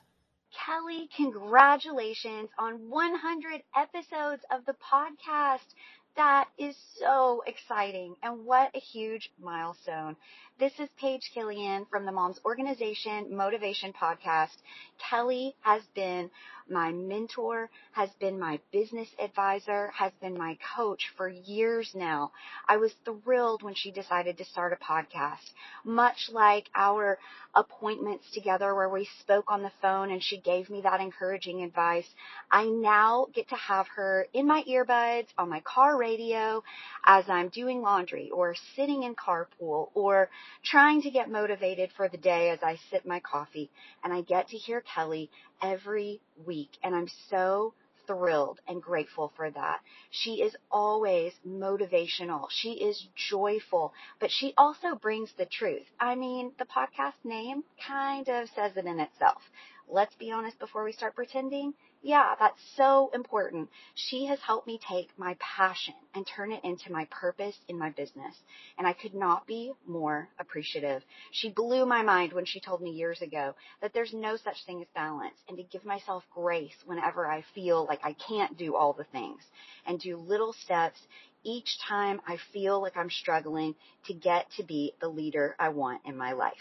Kelly, 0.53 1.09
congratulations 1.15 2.51
on 2.59 2.89
100 2.89 3.63
episodes 3.77 4.45
of 4.51 4.65
the 4.65 4.75
podcast. 4.75 5.75
That 6.17 6.49
is 6.57 6.77
so 6.99 7.43
exciting 7.47 8.17
and 8.23 8.45
what 8.45 8.75
a 8.75 8.81
huge 8.81 9.31
milestone. 9.41 10.17
This 10.59 10.73
is 10.81 10.89
Paige 10.99 11.31
Killian 11.33 11.87
from 11.87 12.07
the 12.07 12.13
Moms 12.13 12.41
Organization 12.45 13.37
Motivation 13.37 13.93
Podcast. 13.93 14.57
Kelly 14.99 15.55
has 15.61 15.83
been 15.95 16.31
my 16.71 16.93
mentor, 16.93 17.71
has 17.93 18.11
been 18.21 18.39
my 18.39 18.61
business 18.73 19.09
advisor, 19.19 19.89
has 19.89 20.13
been 20.21 20.37
my 20.37 20.59
coach 20.77 21.11
for 21.17 21.29
years 21.29 21.91
now. 21.95 22.33
I 22.69 22.77
was 22.77 22.93
thrilled 23.05 23.63
when 23.63 23.75
she 23.75 23.91
decided 23.91 24.39
to 24.39 24.45
start 24.45 24.73
a 24.73 24.85
podcast, 24.85 25.53
much 25.85 26.29
like 26.33 26.69
our 26.75 27.19
appointments 27.55 28.25
together 28.33 28.75
where 28.75 28.89
we 28.89 29.09
spoke 29.21 29.47
on 29.49 29.63
the 29.63 29.73
phone 29.83 30.11
and 30.11 30.23
she 30.23 30.39
gave 30.41 30.71
me 30.71 30.81
that 30.83 31.01
encouraging 31.01 31.63
advice. 31.63 32.07
I 32.51 32.67
now 32.67 33.27
get 33.35 33.49
to 33.49 33.57
have 33.57 33.87
her 33.97 34.27
in 34.33 34.47
my 34.47 34.63
earbuds 34.69 35.27
on 35.37 35.49
my 35.49 35.61
car 35.61 35.97
radio 35.99 36.63
as 37.05 37.25
I'm 37.29 37.49
doing 37.49 37.83
laundry 37.83 38.31
or 38.31 38.55
sitting 38.77 39.03
in 39.03 39.15
carpool 39.15 39.91
or 39.95 40.29
trying 40.65 41.03
to 41.03 41.11
get 41.11 41.31
motivated 41.31 41.91
for 41.97 42.09
the 42.09 42.19
day 42.19 42.51
as 42.51 42.61
I 42.63 42.79
sip 42.91 43.05
my 43.07 43.21
coffee 43.21 43.71
and 44.05 44.13
I 44.13 44.21
get 44.23 44.49
to 44.49 44.57
hear 44.57 44.83
Kelly 44.95 45.31
every 45.63 46.21
week. 46.47 46.71
And 46.83 46.95
I'm 46.95 47.09
so 47.31 47.75
thrilled 48.07 48.59
and 48.67 48.83
grateful 48.83 49.33
for 49.37 49.51
that. 49.51 49.81
She 50.11 50.43
is 50.43 50.57
always 50.71 51.33
motivational. 51.47 52.47
She 52.51 52.73
is 52.73 53.07
joyful, 53.15 53.93
but 54.19 54.31
she 54.31 54.55
also 54.57 54.95
brings 54.95 55.31
the 55.37 55.47
truth. 55.47 55.87
I 56.01 56.15
mean, 56.15 56.53
the 56.59 56.65
podcast 56.65 57.23
name 57.25 57.63
kind 57.87 58.29
of 58.29 58.49
says 58.57 58.73
it 58.77 58.87
in 58.87 58.99
itself. 58.99 59.43
Let's 59.87 60.15
be 60.17 60.31
honest 60.31 60.59
before 60.59 60.85
we 60.85 60.93
start 60.93 61.15
pretending. 61.15 61.75
Yeah, 62.01 62.37
that's 62.39 62.61
so 62.77 63.11
important. 63.13 63.69
She 63.95 64.27
has 64.27 64.39
helped 64.41 64.69
me 64.69 64.79
take 64.89 65.11
my 65.19 65.37
passion 65.41 65.95
and 66.15 66.25
turn 66.27 66.53
it 66.53 66.63
into 66.63 66.93
my 66.93 67.07
purpose 67.11 67.57
in 67.69 67.77
my 67.79 67.91
business. 67.91 68.37
And 68.79 68.87
I 68.87 68.93
could 68.93 69.15
not 69.15 69.47
be 69.49 69.73
more 69.87 70.29
appreciative. 70.39 71.03
She 71.33 71.51
blew 71.51 71.87
my 71.87 72.03
mind 72.03 72.33
when 72.33 72.45
she 72.45 72.61
told 72.61 72.83
me 72.83 72.91
years 72.91 73.21
ago 73.21 73.55
that 73.83 73.93
there's 73.95 74.15
no 74.15 74.37
such 74.37 74.65
thing 74.65 74.81
as 74.81 74.87
balance 74.95 75.37
and 75.49 75.57
to 75.57 75.65
give 75.65 75.85
myself 75.85 76.23
grace 76.33 76.77
whenever 76.87 77.27
I 77.29 77.45
feel 77.55 77.85
like 77.87 78.01
I 78.05 78.13
can't 78.15 78.57
do 78.57 78.77
all 78.77 78.93
the 78.93 79.05
things 79.05 79.43
and 79.85 79.99
do 79.99 80.17
little 80.19 80.53
steps 80.53 81.01
each 81.43 81.79
time 81.89 82.21
I 82.29 82.39
feel 82.53 82.81
like 82.81 82.97
I'm 82.97 83.11
struggling 83.11 83.75
to 84.07 84.15
get 84.15 84.47
to 84.57 84.63
be 84.63 84.95
the 85.01 85.09
leader 85.09 85.57
I 85.59 85.71
want 85.71 86.03
in 86.05 86.17
my 86.17 86.33
life. 86.33 86.55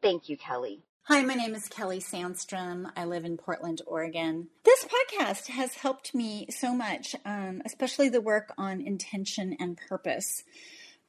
Thank 0.00 0.30
you, 0.30 0.38
Kelly. 0.38 0.82
Hi, 1.12 1.22
my 1.22 1.34
name 1.34 1.56
is 1.56 1.66
Kelly 1.66 1.98
Sandstrom. 1.98 2.88
I 2.94 3.04
live 3.04 3.24
in 3.24 3.36
Portland, 3.36 3.82
Oregon. 3.84 4.46
This 4.62 4.84
podcast 4.84 5.48
has 5.48 5.74
helped 5.74 6.14
me 6.14 6.46
so 6.50 6.72
much, 6.72 7.16
um, 7.24 7.62
especially 7.66 8.10
the 8.10 8.20
work 8.20 8.52
on 8.56 8.80
intention 8.80 9.56
and 9.58 9.76
purpose. 9.88 10.44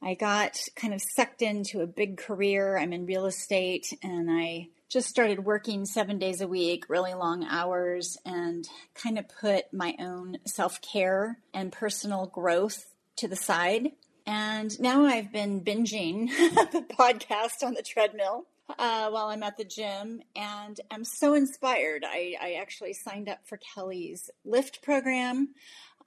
I 0.02 0.14
got 0.14 0.58
kind 0.74 0.92
of 0.92 1.00
sucked 1.14 1.40
into 1.40 1.82
a 1.82 1.86
big 1.86 2.16
career. 2.16 2.76
I'm 2.76 2.92
in 2.92 3.06
real 3.06 3.26
estate 3.26 3.96
and 4.02 4.28
I 4.28 4.70
just 4.88 5.06
started 5.08 5.44
working 5.44 5.84
seven 5.84 6.18
days 6.18 6.40
a 6.40 6.48
week, 6.48 6.88
really 6.88 7.14
long 7.14 7.46
hours, 7.48 8.18
and 8.26 8.68
kind 8.96 9.20
of 9.20 9.28
put 9.28 9.72
my 9.72 9.94
own 10.00 10.38
self 10.46 10.80
care 10.80 11.38
and 11.54 11.70
personal 11.70 12.26
growth 12.26 12.92
to 13.18 13.28
the 13.28 13.36
side. 13.36 13.92
And 14.26 14.80
now 14.80 15.04
I've 15.04 15.30
been 15.30 15.60
binging 15.60 16.26
the 16.72 16.84
podcast 16.98 17.64
on 17.64 17.74
the 17.74 17.84
treadmill 17.84 18.46
uh, 18.78 19.10
while 19.10 19.26
I'm 19.26 19.42
at 19.42 19.56
the 19.56 19.64
gym, 19.64 20.22
and 20.34 20.80
I'm 20.90 21.04
so 21.04 21.34
inspired. 21.34 22.04
I, 22.06 22.36
I 22.40 22.52
actually 22.54 22.92
signed 22.92 23.28
up 23.28 23.46
for 23.46 23.58
Kelly's 23.58 24.30
Lift 24.44 24.82
program. 24.82 25.50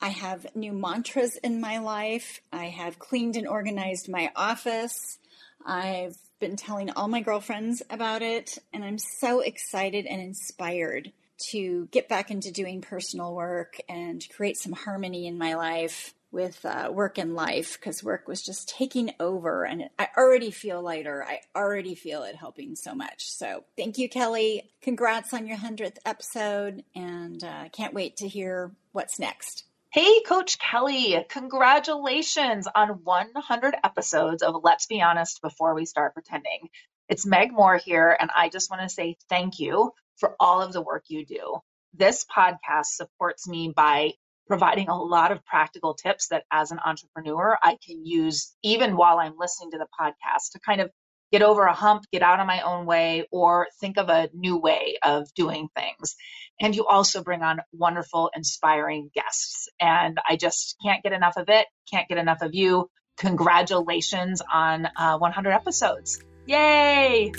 I 0.01 0.09
have 0.09 0.47
new 0.55 0.73
mantras 0.73 1.37
in 1.37 1.61
my 1.61 1.77
life. 1.77 2.41
I 2.51 2.65
have 2.65 2.99
cleaned 2.99 3.37
and 3.37 3.47
organized 3.47 4.09
my 4.09 4.31
office. 4.35 5.17
I've 5.65 6.17
been 6.39 6.55
telling 6.55 6.89
all 6.91 7.07
my 7.07 7.21
girlfriends 7.21 7.81
about 7.89 8.21
it, 8.21 8.57
and 8.73 8.83
I'm 8.83 8.97
so 8.97 9.39
excited 9.39 10.05
and 10.05 10.21
inspired 10.21 11.11
to 11.51 11.87
get 11.91 12.07
back 12.07 12.31
into 12.31 12.51
doing 12.51 12.81
personal 12.81 13.33
work 13.33 13.77
and 13.89 14.25
create 14.29 14.57
some 14.57 14.73
harmony 14.73 15.27
in 15.27 15.37
my 15.37 15.55
life 15.55 16.13
with 16.35 16.63
uh, 16.65 16.91
work 16.91 17.17
and 17.17 17.33
life 17.33 17.79
because 17.79 18.03
work 18.03 18.27
was 18.27 18.43
just 18.43 18.69
taking 18.69 19.11
over 19.19 19.63
and 19.63 19.89
I 19.97 20.09
already 20.17 20.51
feel 20.51 20.81
lighter. 20.81 21.23
I 21.23 21.39
already 21.55 21.95
feel 21.95 22.23
it 22.23 22.35
helping 22.35 22.75
so 22.75 22.93
much. 22.93 23.31
So 23.31 23.63
thank 23.77 23.97
you, 23.97 24.09
Kelly. 24.09 24.69
Congrats 24.81 25.33
on 25.33 25.47
your 25.47 25.57
100th 25.57 25.97
episode 26.05 26.83
and 26.93 27.43
uh, 27.43 27.69
can't 27.71 27.93
wait 27.93 28.17
to 28.17 28.27
hear 28.27 28.71
what's 28.91 29.17
next. 29.17 29.63
Hey, 29.91 30.21
Coach 30.23 30.59
Kelly, 30.59 31.25
congratulations 31.29 32.67
on 32.75 32.89
100 33.05 33.75
episodes 33.81 34.43
of 34.43 34.61
Let's 34.61 34.87
Be 34.87 35.01
Honest 35.01 35.41
Before 35.41 35.73
We 35.73 35.85
Start 35.85 36.13
Pretending. 36.13 36.67
It's 37.07 37.25
Meg 37.25 37.53
Moore 37.53 37.77
here, 37.77 38.15
and 38.19 38.29
I 38.35 38.49
just 38.49 38.69
want 38.69 38.81
to 38.81 38.89
say 38.89 39.15
thank 39.29 39.59
you 39.59 39.93
for 40.17 40.35
all 40.37 40.61
of 40.61 40.73
the 40.73 40.81
work 40.81 41.05
you 41.07 41.25
do. 41.25 41.59
This 41.93 42.25
podcast 42.25 42.87
supports 42.87 43.47
me 43.47 43.71
by 43.73 44.15
providing 44.47 44.89
a 44.89 44.97
lot 44.97 45.31
of 45.31 45.43
practical 45.45 45.93
tips 45.93 46.27
that 46.29 46.43
as 46.51 46.71
an 46.71 46.79
entrepreneur 46.85 47.57
I 47.61 47.77
can 47.85 48.05
use 48.05 48.55
even 48.63 48.95
while 48.95 49.19
I'm 49.19 49.35
listening 49.37 49.71
to 49.71 49.77
the 49.77 49.87
podcast 49.99 50.51
to 50.53 50.59
kind 50.59 50.81
of 50.81 50.91
get 51.31 51.41
over 51.41 51.63
a 51.63 51.73
hump, 51.73 52.03
get 52.11 52.21
out 52.21 52.39
of 52.39 52.47
my 52.47 52.61
own 52.61 52.85
way, 52.85 53.27
or 53.31 53.67
think 53.79 53.97
of 53.97 54.09
a 54.09 54.29
new 54.33 54.57
way 54.57 54.97
of 55.03 55.27
doing 55.33 55.67
things. 55.75 56.15
And 56.61 56.75
you 56.75 56.85
also 56.87 57.23
bring 57.23 57.41
on 57.41 57.59
wonderful, 57.73 58.31
inspiring 58.35 59.09
guests. 59.13 59.67
And 59.79 60.17
I 60.27 60.37
just 60.37 60.77
can't 60.83 61.03
get 61.03 61.11
enough 61.11 61.35
of 61.37 61.49
it, 61.49 61.65
can't 61.91 62.07
get 62.07 62.17
enough 62.17 62.41
of 62.41 62.53
you. 62.53 62.89
Congratulations 63.17 64.41
on 64.51 64.87
uh, 64.95 65.17
100 65.17 65.51
episodes. 65.51 66.21
Yay! 66.47 67.33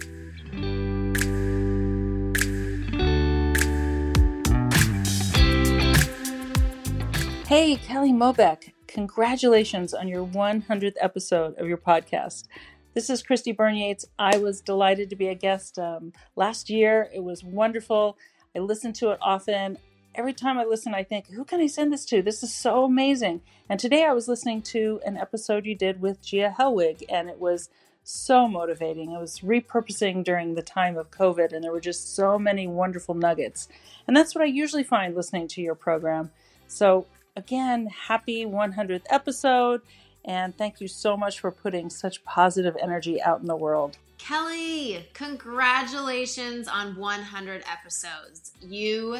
Hey, 7.46 7.76
Kelly 7.76 8.10
Mobeck, 8.10 8.72
congratulations 8.88 9.94
on 9.94 10.08
your 10.08 10.26
100th 10.26 10.96
episode 11.00 11.56
of 11.58 11.68
your 11.68 11.78
podcast. 11.78 12.48
This 12.92 13.08
is 13.08 13.22
Christy 13.22 13.52
Byrne 13.52 13.94
I 14.18 14.36
was 14.38 14.60
delighted 14.60 15.10
to 15.10 15.16
be 15.16 15.28
a 15.28 15.34
guest 15.36 15.78
um, 15.78 16.12
last 16.34 16.68
year. 16.68 17.08
It 17.14 17.22
was 17.22 17.44
wonderful. 17.44 18.18
I 18.56 18.58
listen 18.58 18.92
to 18.94 19.10
it 19.12 19.18
often. 19.22 19.78
Every 20.16 20.32
time 20.32 20.58
I 20.58 20.64
listen, 20.64 20.92
I 20.92 21.04
think, 21.04 21.28
who 21.28 21.44
can 21.44 21.60
I 21.60 21.68
send 21.68 21.92
this 21.92 22.04
to? 22.06 22.20
This 22.20 22.42
is 22.42 22.52
so 22.52 22.82
amazing. 22.82 23.42
And 23.68 23.78
today 23.78 24.04
I 24.04 24.12
was 24.12 24.26
listening 24.26 24.60
to 24.62 25.00
an 25.06 25.16
episode 25.16 25.66
you 25.66 25.76
did 25.76 26.00
with 26.00 26.26
Gia 26.26 26.52
Helwig, 26.58 27.04
and 27.08 27.30
it 27.30 27.38
was 27.38 27.68
so 28.02 28.48
motivating. 28.48 29.12
It 29.12 29.20
was 29.20 29.38
repurposing 29.38 30.24
during 30.24 30.56
the 30.56 30.62
time 30.62 30.98
of 30.98 31.12
COVID, 31.12 31.52
and 31.52 31.62
there 31.62 31.70
were 31.70 31.80
just 31.80 32.12
so 32.12 32.40
many 32.40 32.66
wonderful 32.66 33.14
nuggets. 33.14 33.68
And 34.08 34.16
that's 34.16 34.34
what 34.34 34.42
I 34.42 34.48
usually 34.48 34.82
find 34.82 35.14
listening 35.14 35.46
to 35.46 35.62
your 35.62 35.76
program. 35.76 36.32
So 36.66 37.06
again, 37.36 37.86
happy 37.86 38.44
100th 38.44 39.04
episode. 39.10 39.82
And 40.24 40.56
thank 40.56 40.80
you 40.80 40.88
so 40.88 41.16
much 41.16 41.38
for 41.38 41.52
putting 41.52 41.88
such 41.88 42.24
positive 42.24 42.76
energy 42.82 43.22
out 43.22 43.40
in 43.40 43.46
the 43.46 43.54
world. 43.54 43.96
Kelly, 44.18 45.06
congratulations 45.12 46.66
on 46.66 46.96
100 46.96 47.62
episodes. 47.70 48.52
You 48.60 49.18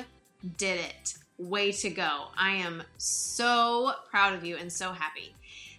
did 0.56 0.80
it. 0.80 1.14
Way 1.38 1.70
to 1.72 1.90
go. 1.90 2.28
I 2.36 2.52
am 2.52 2.82
so 2.96 3.92
proud 4.10 4.34
of 4.34 4.44
you 4.44 4.56
and 4.56 4.72
so 4.72 4.92
happy. 4.92 5.34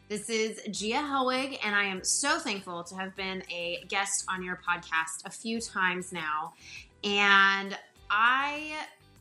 This 0.07 0.29
is 0.29 0.61
Gia 0.71 1.01
Helwig, 1.01 1.59
and 1.65 1.75
I 1.75 1.83
am 1.83 2.01
so 2.03 2.39
thankful 2.39 2.83
to 2.85 2.95
have 2.95 3.13
been 3.17 3.43
a 3.51 3.83
guest 3.89 4.23
on 4.29 4.41
your 4.41 4.57
podcast 4.65 5.25
a 5.25 5.29
few 5.29 5.59
times 5.59 6.13
now. 6.13 6.53
And 7.03 7.77
I, 8.09 8.71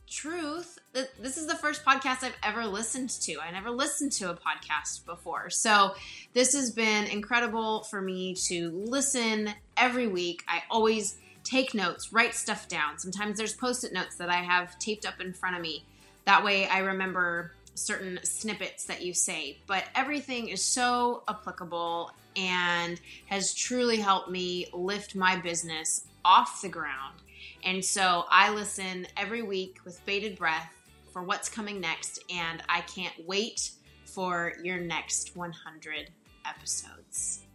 truth, 0.07 0.79
this 0.93 1.37
is 1.37 1.47
the 1.47 1.55
first 1.55 1.83
podcast 1.83 2.23
I've 2.23 2.35
ever 2.41 2.65
listened 2.65 3.09
to. 3.21 3.39
I 3.39 3.51
never 3.51 3.69
listened 3.69 4.11
to 4.13 4.31
a 4.31 4.35
podcast 4.35 5.05
before. 5.05 5.49
So 5.49 5.95
this 6.33 6.53
has 6.53 6.71
been 6.71 7.05
incredible 7.05 7.83
for 7.83 8.01
me 8.01 8.33
to 8.45 8.71
listen 8.71 9.53
every 9.75 10.07
week. 10.07 10.43
I 10.47 10.63
always 10.71 11.17
take 11.43 11.73
notes, 11.73 12.11
write 12.11 12.35
stuff 12.35 12.67
down. 12.67 12.97
Sometimes 12.97 13.37
there's 13.37 13.53
post 13.53 13.83
it 13.83 13.93
notes 13.93 14.15
that 14.15 14.29
I 14.29 14.37
have 14.37 14.77
taped 14.79 15.05
up 15.05 15.19
in 15.19 15.33
front 15.33 15.55
of 15.55 15.61
me. 15.61 15.83
That 16.25 16.43
way 16.43 16.67
I 16.67 16.79
remember 16.79 17.51
certain 17.75 18.19
snippets 18.23 18.85
that 18.85 19.01
you 19.01 19.13
say. 19.13 19.57
But 19.67 19.85
everything 19.93 20.49
is 20.49 20.63
so 20.63 21.23
applicable 21.27 22.11
and 22.35 22.99
has 23.27 23.53
truly 23.53 23.97
helped 23.97 24.29
me 24.29 24.67
lift 24.73 25.15
my 25.15 25.37
business 25.37 26.05
off 26.25 26.61
the 26.61 26.69
ground. 26.69 27.15
And 27.63 27.83
so 27.83 28.25
I 28.29 28.53
listen 28.53 29.07
every 29.17 29.41
week 29.41 29.79
with 29.85 30.03
bated 30.05 30.37
breath 30.37 30.73
for 31.11 31.23
what's 31.23 31.49
coming 31.49 31.79
next. 31.79 32.23
And 32.33 32.63
I 32.69 32.81
can't 32.81 33.15
wait 33.25 33.71
for 34.05 34.53
your 34.63 34.77
next 34.77 35.35
100 35.35 36.09
episodes. 36.45 37.45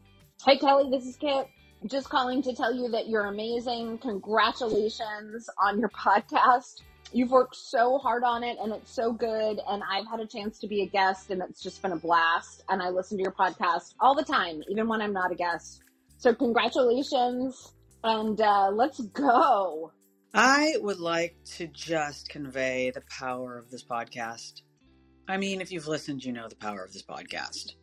Hey, 0.44 0.58
Kelly, 0.58 0.90
this 0.90 1.06
is 1.06 1.16
Kit 1.16 1.48
just 1.86 2.08
calling 2.08 2.42
to 2.42 2.54
tell 2.54 2.74
you 2.74 2.88
that 2.90 3.08
you're 3.08 3.26
amazing. 3.26 3.98
Congratulations 3.98 5.48
on 5.62 5.80
your 5.80 5.88
podcast. 5.88 6.82
You've 7.12 7.30
worked 7.30 7.56
so 7.56 7.98
hard 7.98 8.22
on 8.24 8.44
it 8.44 8.56
and 8.62 8.72
it's 8.72 8.92
so 8.92 9.12
good. 9.12 9.60
And 9.68 9.82
I've 9.90 10.06
had 10.06 10.20
a 10.20 10.26
chance 10.26 10.58
to 10.60 10.68
be 10.68 10.82
a 10.82 10.86
guest 10.86 11.30
and 11.30 11.42
it's 11.42 11.60
just 11.60 11.82
been 11.82 11.92
a 11.92 11.96
blast. 11.96 12.62
And 12.68 12.80
I 12.80 12.88
listen 12.88 13.18
to 13.18 13.22
your 13.22 13.32
podcast 13.32 13.94
all 14.00 14.14
the 14.14 14.24
time, 14.24 14.62
even 14.68 14.88
when 14.88 15.02
I'm 15.02 15.12
not 15.12 15.32
a 15.32 15.34
guest. 15.34 15.82
So 16.18 16.32
congratulations 16.34 17.72
and 18.04 18.40
uh, 18.40 18.70
let's 18.72 19.00
go. 19.00 19.92
I 20.34 20.76
would 20.80 20.98
like 20.98 21.36
to 21.56 21.66
just 21.66 22.28
convey 22.28 22.90
the 22.90 23.02
power 23.02 23.58
of 23.58 23.70
this 23.70 23.84
podcast. 23.84 24.62
I 25.28 25.36
mean, 25.36 25.60
if 25.60 25.70
you've 25.70 25.88
listened, 25.88 26.24
you 26.24 26.32
know 26.32 26.48
the 26.48 26.56
power 26.56 26.82
of 26.82 26.92
this 26.92 27.02
podcast. 27.02 27.74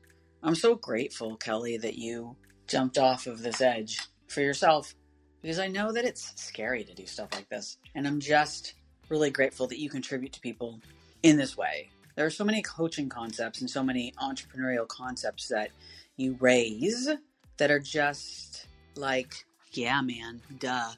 I'm 0.42 0.56
so 0.56 0.76
grateful, 0.76 1.36
Kelly, 1.38 1.78
that 1.78 1.98
you 1.98 2.36
jumped 2.68 2.98
off 2.98 3.28
of 3.28 3.42
this 3.42 3.62
edge 3.62 4.00
for 4.28 4.42
yourself 4.42 4.96
because 5.42 5.60
I 5.60 5.68
know 5.68 5.92
that 5.92 6.06
it's 6.06 6.34
scary 6.42 6.84
to 6.84 6.94
do 6.94 7.06
stuff 7.06 7.30
like 7.34 7.50
this. 7.50 7.78
And 7.96 8.08
I'm 8.08 8.20
just 8.20 8.74
really 9.10 9.30
grateful 9.30 9.68
that 9.68 9.80
you 9.80 9.90
contribute 9.90 10.34
to 10.34 10.40
people 10.40 10.80
in 11.24 11.38
this 11.38 11.58
way. 11.58 11.90
There 12.16 12.26
are 12.26 12.32
so 12.32 12.44
many 12.44 12.62
coaching 12.62 13.10
concepts 13.10 13.62
and 13.62 13.70
so 13.70 13.84
many 13.84 14.14
entrepreneurial 14.22 14.88
concepts 14.88 15.48
that 15.50 15.72
you 16.18 16.36
raise 16.40 17.10
that 17.58 17.72
are 17.72 17.80
just 17.80 18.68
like, 18.96 19.46
yeah, 19.72 20.02
man, 20.02 20.42
duh, 20.60 20.92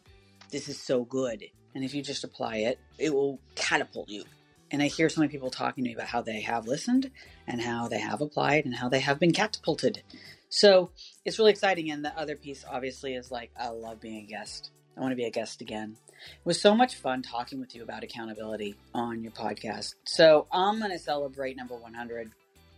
this 0.51 0.70
is 0.70 0.80
so 0.80 1.04
good. 1.06 1.44
And 1.74 1.84
if 1.84 1.94
you 1.94 2.01
just 2.01 2.24
apply 2.24 2.58
it, 2.58 2.80
it 2.98 3.13
will 3.13 3.40
catapult 3.56 4.10
you. 4.10 4.25
And 4.72 4.82
I 4.82 4.88
hear 4.88 5.10
so 5.10 5.22
many 5.22 5.32
people 5.32 5.50
talking 5.50 5.84
to 5.84 5.90
me 5.90 5.94
about 5.94 6.08
how 6.08 6.22
they 6.22 6.42
have 6.42 6.68
listened 6.68 7.12
and 7.48 7.62
how 7.62 7.88
they 7.88 8.00
have 8.00 8.22
applied 8.22 8.66
and 8.66 8.75
how 8.75 8.88
they 8.88 9.01
have 9.01 9.20
been 9.20 9.34
catapulted. 9.34 10.01
So 10.50 10.92
it's 11.25 11.40
really 11.40 11.51
exciting. 11.51 11.92
And 11.92 12.04
the 12.04 12.18
other 12.18 12.36
piece, 12.36 12.63
obviously, 12.70 13.16
is 13.16 13.32
like, 13.32 13.51
I 13.60 13.70
love 13.70 14.00
being 14.00 14.24
a 14.24 14.28
guest. 14.28 14.72
I 14.96 15.01
want 15.01 15.12
to 15.12 15.18
be 15.18 15.25
a 15.25 15.32
guest 15.32 15.62
again. 15.62 15.98
It 16.10 16.46
was 16.46 16.62
so 16.62 16.75
much 16.75 16.96
fun 16.96 17.22
talking 17.22 17.60
with 17.60 17.75
you 17.75 17.84
about 17.84 18.04
accountability 18.04 18.75
on 18.94 19.24
your 19.24 19.32
podcast. 19.32 19.96
So 20.06 20.48
I'm 20.51 20.80
going 20.80 20.92
to 20.92 21.00
celebrate 21.00 21.58
number 21.58 21.75
100 21.75 22.32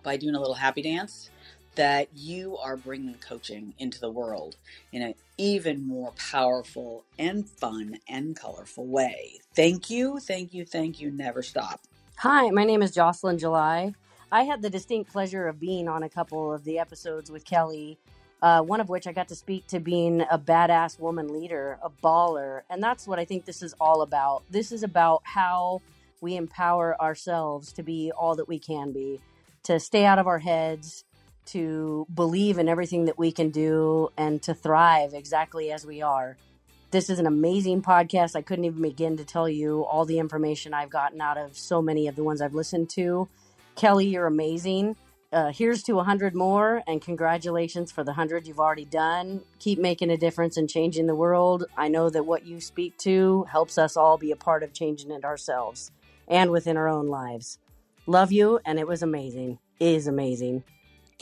by 0.03 0.17
doing 0.17 0.35
a 0.35 0.39
little 0.39 0.55
happy 0.55 0.81
dance 0.81 1.29
that 1.75 2.09
you 2.15 2.57
are 2.57 2.77
bringing 2.77 3.15
coaching 3.15 3.73
into 3.79 3.99
the 3.99 4.09
world 4.09 4.55
in 4.91 5.01
an 5.01 5.15
even 5.37 5.87
more 5.87 6.13
powerful 6.31 7.03
and 7.17 7.49
fun 7.49 7.97
and 8.07 8.35
colorful 8.35 8.85
way. 8.85 9.39
Thank 9.55 9.89
you, 9.89 10.19
thank 10.19 10.53
you, 10.53 10.65
thank 10.65 11.01
you. 11.01 11.11
Never 11.11 11.41
stop. 11.41 11.81
Hi, 12.17 12.49
my 12.51 12.63
name 12.63 12.81
is 12.81 12.91
Jocelyn 12.91 13.37
July. 13.37 13.93
I 14.31 14.43
had 14.43 14.61
the 14.61 14.69
distinct 14.69 15.11
pleasure 15.11 15.47
of 15.47 15.59
being 15.59 15.87
on 15.87 16.03
a 16.03 16.09
couple 16.09 16.53
of 16.53 16.63
the 16.63 16.79
episodes 16.79 17.31
with 17.31 17.45
Kelly, 17.45 17.97
uh, 18.41 18.61
one 18.61 18.79
of 18.79 18.89
which 18.89 19.07
I 19.07 19.11
got 19.11 19.27
to 19.29 19.35
speak 19.35 19.67
to 19.67 19.79
being 19.79 20.21
a 20.21 20.39
badass 20.39 20.99
woman 20.99 21.33
leader, 21.33 21.79
a 21.83 21.89
baller. 21.89 22.61
And 22.69 22.81
that's 22.81 23.07
what 23.07 23.19
I 23.19 23.25
think 23.25 23.45
this 23.45 23.61
is 23.61 23.73
all 23.79 24.01
about. 24.01 24.43
This 24.49 24.71
is 24.71 24.83
about 24.83 25.21
how 25.23 25.81
we 26.21 26.35
empower 26.35 26.99
ourselves 27.01 27.73
to 27.73 27.83
be 27.83 28.11
all 28.11 28.35
that 28.35 28.47
we 28.47 28.57
can 28.57 28.91
be, 28.91 29.19
to 29.63 29.79
stay 29.79 30.05
out 30.05 30.19
of 30.19 30.27
our 30.27 30.39
heads, 30.39 31.05
to 31.47 32.07
believe 32.13 32.57
in 32.57 32.69
everything 32.69 33.05
that 33.05 33.17
we 33.17 33.31
can 33.31 33.49
do, 33.49 34.09
and 34.17 34.41
to 34.43 34.53
thrive 34.53 35.13
exactly 35.13 35.71
as 35.71 35.85
we 35.85 36.01
are. 36.01 36.37
This 36.91 37.09
is 37.09 37.19
an 37.19 37.25
amazing 37.25 37.81
podcast. 37.81 38.35
I 38.35 38.41
couldn't 38.41 38.65
even 38.65 38.81
begin 38.81 39.17
to 39.17 39.25
tell 39.25 39.49
you 39.49 39.83
all 39.85 40.05
the 40.05 40.19
information 40.19 40.73
I've 40.73 40.91
gotten 40.91 41.21
out 41.21 41.37
of 41.37 41.57
so 41.57 41.81
many 41.81 42.07
of 42.07 42.15
the 42.15 42.23
ones 42.23 42.41
I've 42.41 42.53
listened 42.53 42.89
to. 42.91 43.27
Kelly, 43.75 44.05
you're 44.05 44.27
amazing. 44.27 44.95
Uh, 45.31 45.51
here's 45.51 45.81
to 45.81 45.93
100 45.93 46.35
more, 46.35 46.83
and 46.85 47.01
congratulations 47.01 47.91
for 47.91 48.03
the 48.03 48.11
100 48.11 48.45
you've 48.45 48.59
already 48.59 48.85
done. 48.85 49.41
Keep 49.57 49.79
making 49.79 50.11
a 50.11 50.17
difference 50.17 50.57
and 50.57 50.69
changing 50.69 51.07
the 51.07 51.15
world. 51.15 51.65
I 51.75 51.87
know 51.87 52.11
that 52.11 52.27
what 52.27 52.45
you 52.45 52.61
speak 52.61 52.95
to 52.99 53.43
helps 53.51 53.79
us 53.79 53.97
all 53.97 54.19
be 54.19 54.29
a 54.29 54.35
part 54.35 54.61
of 54.61 54.73
changing 54.73 55.09
it 55.09 55.25
ourselves 55.25 55.89
and 56.27 56.51
within 56.51 56.77
our 56.77 56.87
own 56.87 57.07
lives. 57.07 57.57
Love 58.05 58.31
you, 58.31 58.59
and 58.63 58.77
it 58.77 58.87
was 58.87 59.01
amazing. 59.01 59.57
It 59.79 59.87
is 59.87 60.05
amazing. 60.05 60.63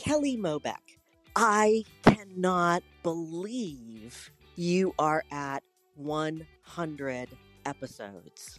Kelly 0.02 0.36
Mobeck, 0.36 0.98
I 1.36 1.84
cannot 2.02 2.82
believe 3.04 4.32
you 4.56 4.92
are 4.98 5.22
at 5.30 5.62
100 5.94 7.28
episodes. 7.64 8.58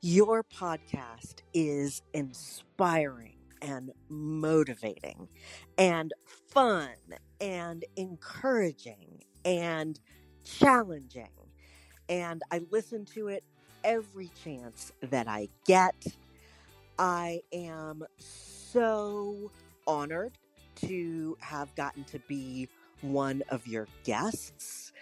Your 0.00 0.44
podcast 0.44 1.40
is 1.52 2.02
inspiring 2.14 3.34
and 3.60 3.90
motivating 4.08 5.26
and 5.76 6.14
fun 6.24 6.94
and 7.40 7.84
encouraging 7.96 9.24
and 9.44 9.98
challenging. 10.44 11.32
And 12.08 12.42
I 12.52 12.60
listen 12.70 13.06
to 13.06 13.26
it 13.26 13.42
every 13.82 14.30
chance 14.44 14.92
that 15.02 15.26
I 15.26 15.48
get. 15.66 15.96
I 16.96 17.40
am 17.52 18.04
so 18.18 19.50
honored 19.84 20.38
to 20.76 21.36
have 21.40 21.74
gotten 21.74 22.04
to 22.04 22.18
be 22.20 22.68
one 23.02 23.42
of 23.48 23.66
your 23.66 23.88
guests. 24.04 24.92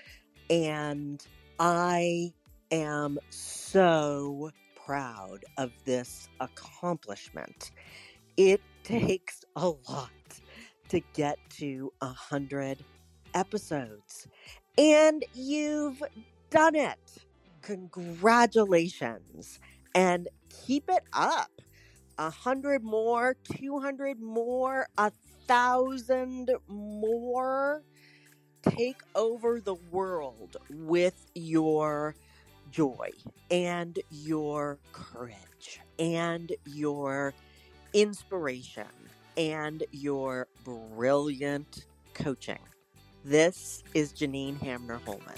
And 0.50 1.24
I 1.58 2.32
am 2.70 3.18
so 3.30 4.50
proud 4.84 5.44
of 5.56 5.70
this 5.84 6.28
accomplishment. 6.40 7.70
It 8.36 8.60
mm. 8.60 8.84
takes 8.84 9.44
a 9.56 9.68
lot 9.88 10.10
to 10.88 11.00
get 11.14 11.38
to 11.48 11.92
a 12.02 12.08
hundred 12.08 12.84
episodes, 13.32 14.28
and 14.76 15.24
you've 15.34 16.02
done 16.50 16.74
it. 16.74 16.98
Congratulations, 17.62 19.60
and 19.94 20.28
keep 20.50 20.88
it 20.88 21.04
up. 21.12 21.50
A 22.18 22.30
hundred 22.30 22.84
more, 22.84 23.34
two 23.44 23.80
hundred 23.80 24.20
more, 24.20 24.86
a 24.98 25.10
thousand 25.46 26.50
more. 26.68 27.82
Take 28.62 29.02
over 29.14 29.60
the 29.60 29.74
world 29.90 30.56
with 30.70 31.26
your 31.34 32.14
joy 32.70 33.10
and 33.50 33.98
your 34.10 34.78
courage 34.92 35.80
and 35.98 36.52
your 36.64 37.34
inspiration 37.92 38.86
and 39.36 39.82
your 39.90 40.48
brilliant 40.64 41.86
coaching. 42.14 42.58
This 43.24 43.82
is 43.94 44.12
Janine 44.12 44.60
Hamner 44.60 45.00
Holman. 45.04 45.34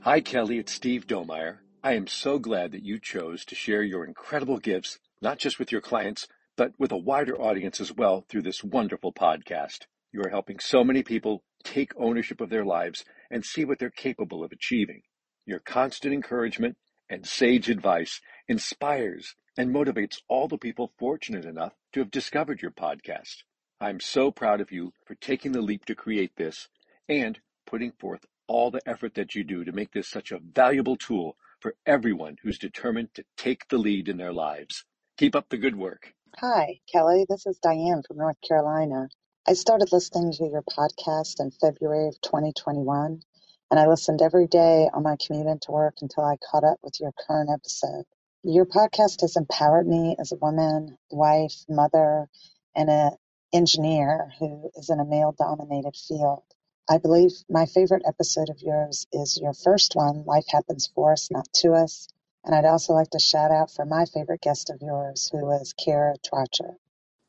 Hi, 0.00 0.20
Kelly. 0.20 0.58
It's 0.58 0.72
Steve 0.72 1.06
Domeyer. 1.06 1.58
I 1.84 1.94
am 1.94 2.06
so 2.06 2.38
glad 2.38 2.70
that 2.70 2.84
you 2.84 3.00
chose 3.00 3.44
to 3.44 3.56
share 3.56 3.82
your 3.82 4.04
incredible 4.04 4.58
gifts, 4.58 5.00
not 5.20 5.38
just 5.38 5.58
with 5.58 5.72
your 5.72 5.80
clients, 5.80 6.28
but 6.56 6.78
with 6.78 6.92
a 6.92 6.96
wider 6.96 7.34
audience 7.34 7.80
as 7.80 7.92
well 7.92 8.24
through 8.28 8.42
this 8.42 8.62
wonderful 8.62 9.12
podcast. 9.12 9.86
You 10.12 10.22
are 10.22 10.30
helping 10.30 10.60
so 10.60 10.84
many 10.84 11.02
people 11.02 11.42
take 11.64 11.90
ownership 11.96 12.40
of 12.40 12.50
their 12.50 12.64
lives 12.64 13.04
and 13.32 13.44
see 13.44 13.64
what 13.64 13.80
they're 13.80 13.90
capable 13.90 14.44
of 14.44 14.52
achieving. 14.52 15.02
Your 15.44 15.58
constant 15.58 16.14
encouragement 16.14 16.76
and 17.10 17.26
sage 17.26 17.68
advice 17.68 18.20
inspires 18.46 19.34
and 19.58 19.74
motivates 19.74 20.18
all 20.28 20.46
the 20.46 20.58
people 20.58 20.92
fortunate 21.00 21.44
enough 21.44 21.72
to 21.94 22.00
have 22.00 22.12
discovered 22.12 22.62
your 22.62 22.70
podcast. 22.70 23.42
I'm 23.80 23.98
so 23.98 24.30
proud 24.30 24.60
of 24.60 24.70
you 24.70 24.92
for 25.04 25.16
taking 25.16 25.50
the 25.50 25.60
leap 25.60 25.84
to 25.86 25.96
create 25.96 26.36
this 26.36 26.68
and 27.08 27.40
putting 27.66 27.90
forth 27.90 28.24
all 28.46 28.70
the 28.70 28.88
effort 28.88 29.14
that 29.14 29.34
you 29.34 29.42
do 29.42 29.64
to 29.64 29.72
make 29.72 29.90
this 29.90 30.08
such 30.08 30.30
a 30.30 30.38
valuable 30.38 30.96
tool 30.96 31.36
for 31.62 31.76
everyone 31.86 32.36
who's 32.42 32.58
determined 32.58 33.14
to 33.14 33.24
take 33.36 33.68
the 33.68 33.78
lead 33.78 34.08
in 34.08 34.16
their 34.16 34.32
lives. 34.32 34.84
Keep 35.16 35.36
up 35.36 35.48
the 35.48 35.56
good 35.56 35.76
work. 35.76 36.12
Hi, 36.38 36.80
Kelly. 36.92 37.24
This 37.28 37.46
is 37.46 37.58
Diane 37.58 38.02
from 38.06 38.16
North 38.16 38.40
Carolina. 38.46 39.08
I 39.46 39.52
started 39.52 39.92
listening 39.92 40.32
to 40.32 40.44
your 40.44 40.62
podcast 40.62 41.38
in 41.38 41.52
February 41.52 42.08
of 42.08 42.20
2021, 42.20 43.22
and 43.70 43.80
I 43.80 43.86
listened 43.86 44.22
every 44.22 44.48
day 44.48 44.88
on 44.92 45.04
my 45.04 45.16
commute 45.24 45.46
into 45.46 45.70
work 45.70 45.96
until 46.02 46.24
I 46.24 46.36
caught 46.50 46.64
up 46.64 46.78
with 46.82 46.98
your 47.00 47.12
current 47.26 47.50
episode. 47.50 48.04
Your 48.42 48.66
podcast 48.66 49.20
has 49.20 49.36
empowered 49.36 49.86
me 49.86 50.16
as 50.18 50.32
a 50.32 50.36
woman, 50.36 50.98
wife, 51.10 51.54
mother, 51.68 52.28
and 52.74 52.90
an 52.90 53.12
engineer 53.52 54.32
who 54.40 54.70
is 54.74 54.90
in 54.90 54.98
a 54.98 55.04
male 55.04 55.34
dominated 55.38 55.94
field. 55.96 56.42
I 56.90 56.98
believe 56.98 57.30
my 57.48 57.66
favorite 57.66 58.02
episode 58.04 58.50
of 58.50 58.60
yours 58.60 59.06
is 59.12 59.38
your 59.40 59.52
first 59.52 59.94
one, 59.94 60.24
Life 60.24 60.46
Happens 60.48 60.90
for 60.92 61.12
Us, 61.12 61.30
Not 61.30 61.46
to 61.54 61.74
Us. 61.74 62.08
And 62.44 62.56
I'd 62.56 62.64
also 62.64 62.92
like 62.92 63.10
to 63.10 63.20
shout 63.20 63.52
out 63.52 63.70
for 63.70 63.84
my 63.84 64.04
favorite 64.04 64.40
guest 64.40 64.68
of 64.68 64.82
yours, 64.82 65.30
who 65.30 65.46
was 65.46 65.72
Kara 65.72 66.16
Trotcher. 66.18 66.74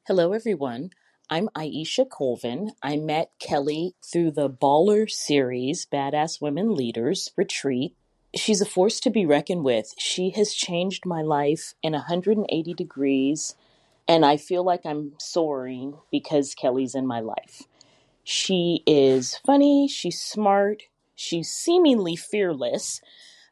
Hello, 0.07 0.33
everyone. 0.33 0.89
I'm 1.29 1.49
Aisha 1.55 2.09
Colvin. 2.09 2.71
I 2.81 2.97
met 2.97 3.31
Kelly 3.39 3.93
through 4.03 4.31
the 4.31 4.49
Baller 4.49 5.07
series, 5.07 5.85
Badass 5.85 6.41
Women 6.41 6.73
Leaders 6.73 7.29
Retreat. 7.37 7.95
She's 8.35 8.59
a 8.59 8.65
force 8.65 8.99
to 9.01 9.11
be 9.11 9.23
reckoned 9.23 9.63
with. 9.63 9.93
She 9.99 10.31
has 10.31 10.55
changed 10.55 11.05
my 11.05 11.21
life 11.21 11.75
in 11.83 11.93
180 11.93 12.73
degrees, 12.73 13.55
and 14.07 14.25
I 14.25 14.35
feel 14.37 14.63
like 14.63 14.83
I'm 14.83 15.13
soaring 15.19 15.99
because 16.11 16.55
Kelly's 16.55 16.95
in 16.95 17.05
my 17.05 17.19
life. 17.19 17.67
She 18.23 18.83
is 18.87 19.37
funny, 19.45 19.87
she's 19.87 20.21
smart, 20.21 20.83
she's 21.15 21.51
seemingly 21.51 22.15
fearless. 22.15 23.01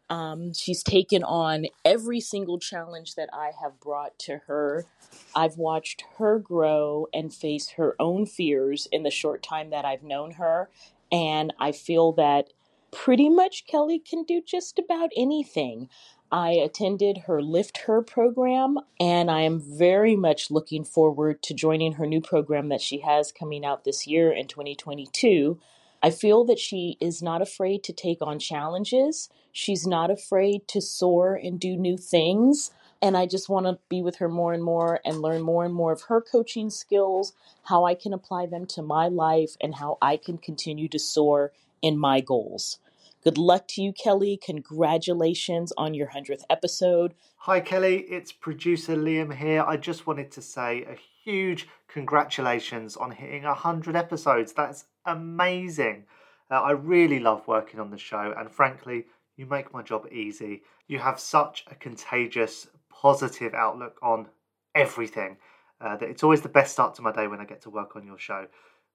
Um, 0.09 0.53
she's 0.53 0.83
taken 0.83 1.23
on 1.23 1.67
every 1.85 2.19
single 2.19 2.59
challenge 2.59 3.15
that 3.15 3.29
I 3.31 3.51
have 3.61 3.79
brought 3.79 4.19
to 4.19 4.39
her. 4.47 4.85
I've 5.33 5.57
watched 5.57 6.03
her 6.17 6.37
grow 6.37 7.07
and 7.13 7.33
face 7.33 7.69
her 7.71 7.95
own 7.97 8.25
fears 8.25 8.89
in 8.91 9.03
the 9.03 9.09
short 9.09 9.41
time 9.41 9.69
that 9.69 9.85
I've 9.85 10.03
known 10.03 10.31
her. 10.31 10.69
And 11.13 11.53
I 11.59 11.71
feel 11.71 12.11
that 12.13 12.49
pretty 12.91 13.29
much 13.29 13.65
Kelly 13.67 13.99
can 13.99 14.23
do 14.23 14.41
just 14.45 14.77
about 14.77 15.11
anything. 15.15 15.87
I 16.31 16.51
attended 16.51 17.23
her 17.27 17.41
Lift 17.41 17.79
Her 17.79 18.01
program, 18.01 18.77
and 19.01 19.29
I 19.29 19.41
am 19.41 19.59
very 19.59 20.15
much 20.15 20.49
looking 20.49 20.85
forward 20.85 21.43
to 21.43 21.53
joining 21.53 21.93
her 21.93 22.05
new 22.05 22.21
program 22.21 22.69
that 22.69 22.79
she 22.79 22.99
has 22.99 23.33
coming 23.33 23.65
out 23.65 23.83
this 23.83 24.07
year 24.07 24.31
in 24.31 24.47
2022. 24.47 25.59
I 26.01 26.09
feel 26.09 26.45
that 26.45 26.57
she 26.57 26.95
is 27.01 27.21
not 27.21 27.41
afraid 27.41 27.83
to 27.83 27.91
take 27.93 28.21
on 28.21 28.39
challenges. 28.39 29.29
She's 29.51 29.85
not 29.85 30.09
afraid 30.09 30.69
to 30.69 30.79
soar 30.79 31.35
and 31.35 31.59
do 31.59 31.75
new 31.75 31.97
things. 31.97 32.71
And 33.01 33.17
I 33.17 33.25
just 33.25 33.49
want 33.49 33.65
to 33.65 33.79
be 33.89 34.01
with 34.01 34.15
her 34.17 34.29
more 34.29 34.53
and 34.53 34.63
more 34.63 35.01
and 35.03 35.21
learn 35.21 35.41
more 35.41 35.65
and 35.65 35.73
more 35.73 35.91
of 35.91 36.03
her 36.03 36.21
coaching 36.21 36.69
skills, 36.69 37.33
how 37.63 37.83
I 37.83 37.93
can 37.93 38.13
apply 38.13 38.45
them 38.45 38.65
to 38.67 38.81
my 38.81 39.09
life, 39.09 39.57
and 39.59 39.75
how 39.75 39.97
I 40.01 40.15
can 40.15 40.37
continue 40.37 40.87
to 40.89 40.99
soar 40.99 41.51
in 41.81 41.97
my 41.97 42.21
goals. 42.21 42.79
Good 43.23 43.37
luck 43.37 43.67
to 43.69 43.83
you, 43.83 43.93
Kelly. 43.93 44.39
Congratulations 44.43 45.71
on 45.77 45.93
your 45.93 46.07
100th 46.07 46.41
episode. 46.49 47.13
Hi, 47.37 47.59
Kelly. 47.59 47.99
It's 48.09 48.31
producer 48.31 48.95
Liam 48.95 49.35
here. 49.35 49.61
I 49.61 49.77
just 49.77 50.07
wanted 50.07 50.31
to 50.31 50.41
say 50.41 50.83
a 50.85 50.97
huge 51.23 51.67
congratulations 51.87 52.97
on 52.97 53.11
hitting 53.11 53.43
100 53.43 53.95
episodes. 53.95 54.53
That's 54.53 54.85
amazing. 55.05 56.05
Uh, 56.49 56.61
I 56.61 56.71
really 56.71 57.19
love 57.19 57.47
working 57.47 57.79
on 57.79 57.91
the 57.91 57.97
show, 57.99 58.33
and 58.35 58.49
frankly, 58.49 59.05
you 59.37 59.45
make 59.45 59.71
my 59.71 59.83
job 59.83 60.07
easy. 60.11 60.63
You 60.87 60.97
have 60.97 61.19
such 61.19 61.63
a 61.69 61.75
contagious, 61.75 62.67
positive 62.89 63.53
outlook 63.53 63.99
on 64.01 64.29
everything 64.73 65.37
uh, 65.79 65.95
that 65.97 66.09
it's 66.09 66.23
always 66.23 66.41
the 66.41 66.49
best 66.49 66.73
start 66.73 66.95
to 66.95 67.03
my 67.03 67.11
day 67.11 67.27
when 67.27 67.39
I 67.39 67.45
get 67.45 67.61
to 67.61 67.69
work 67.69 67.95
on 67.95 68.03
your 68.03 68.17
show. 68.17 68.47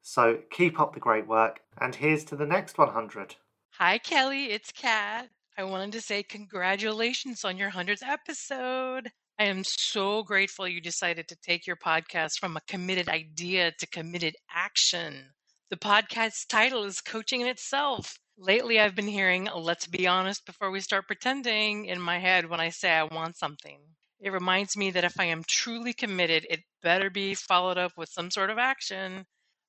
So 0.02 0.38
keep 0.50 0.80
up 0.80 0.94
the 0.94 1.00
great 1.00 1.28
work, 1.28 1.60
and 1.78 1.94
here's 1.94 2.24
to 2.24 2.36
the 2.36 2.46
next 2.46 2.76
100. 2.76 3.36
Hi, 3.78 3.98
Kelly. 3.98 4.52
It's 4.52 4.72
Kat. 4.72 5.28
I 5.58 5.64
wanted 5.64 5.92
to 5.92 6.00
say 6.00 6.22
congratulations 6.22 7.44
on 7.44 7.58
your 7.58 7.70
100th 7.70 8.02
episode. 8.02 9.10
I 9.38 9.44
am 9.44 9.64
so 9.64 10.22
grateful 10.22 10.66
you 10.66 10.80
decided 10.80 11.28
to 11.28 11.36
take 11.42 11.66
your 11.66 11.76
podcast 11.76 12.38
from 12.38 12.56
a 12.56 12.62
committed 12.66 13.10
idea 13.10 13.72
to 13.78 13.86
committed 13.88 14.34
action. 14.50 15.26
The 15.68 15.76
podcast 15.76 16.46
title 16.48 16.84
is 16.84 17.02
Coaching 17.02 17.42
in 17.42 17.48
Itself. 17.48 18.16
Lately, 18.38 18.80
I've 18.80 18.94
been 18.94 19.08
hearing, 19.08 19.46
let's 19.54 19.86
be 19.86 20.06
honest 20.06 20.46
before 20.46 20.70
we 20.70 20.80
start 20.80 21.06
pretending 21.06 21.84
in 21.84 22.00
my 22.00 22.18
head 22.18 22.48
when 22.48 22.60
I 22.60 22.70
say 22.70 22.90
I 22.90 23.02
want 23.04 23.36
something. 23.36 23.80
It 24.20 24.32
reminds 24.32 24.74
me 24.74 24.90
that 24.92 25.04
if 25.04 25.20
I 25.20 25.24
am 25.26 25.44
truly 25.46 25.92
committed, 25.92 26.46
it 26.48 26.60
better 26.82 27.10
be 27.10 27.34
followed 27.34 27.76
up 27.76 27.92
with 27.94 28.08
some 28.08 28.30
sort 28.30 28.48
of 28.48 28.56
action. 28.56 29.26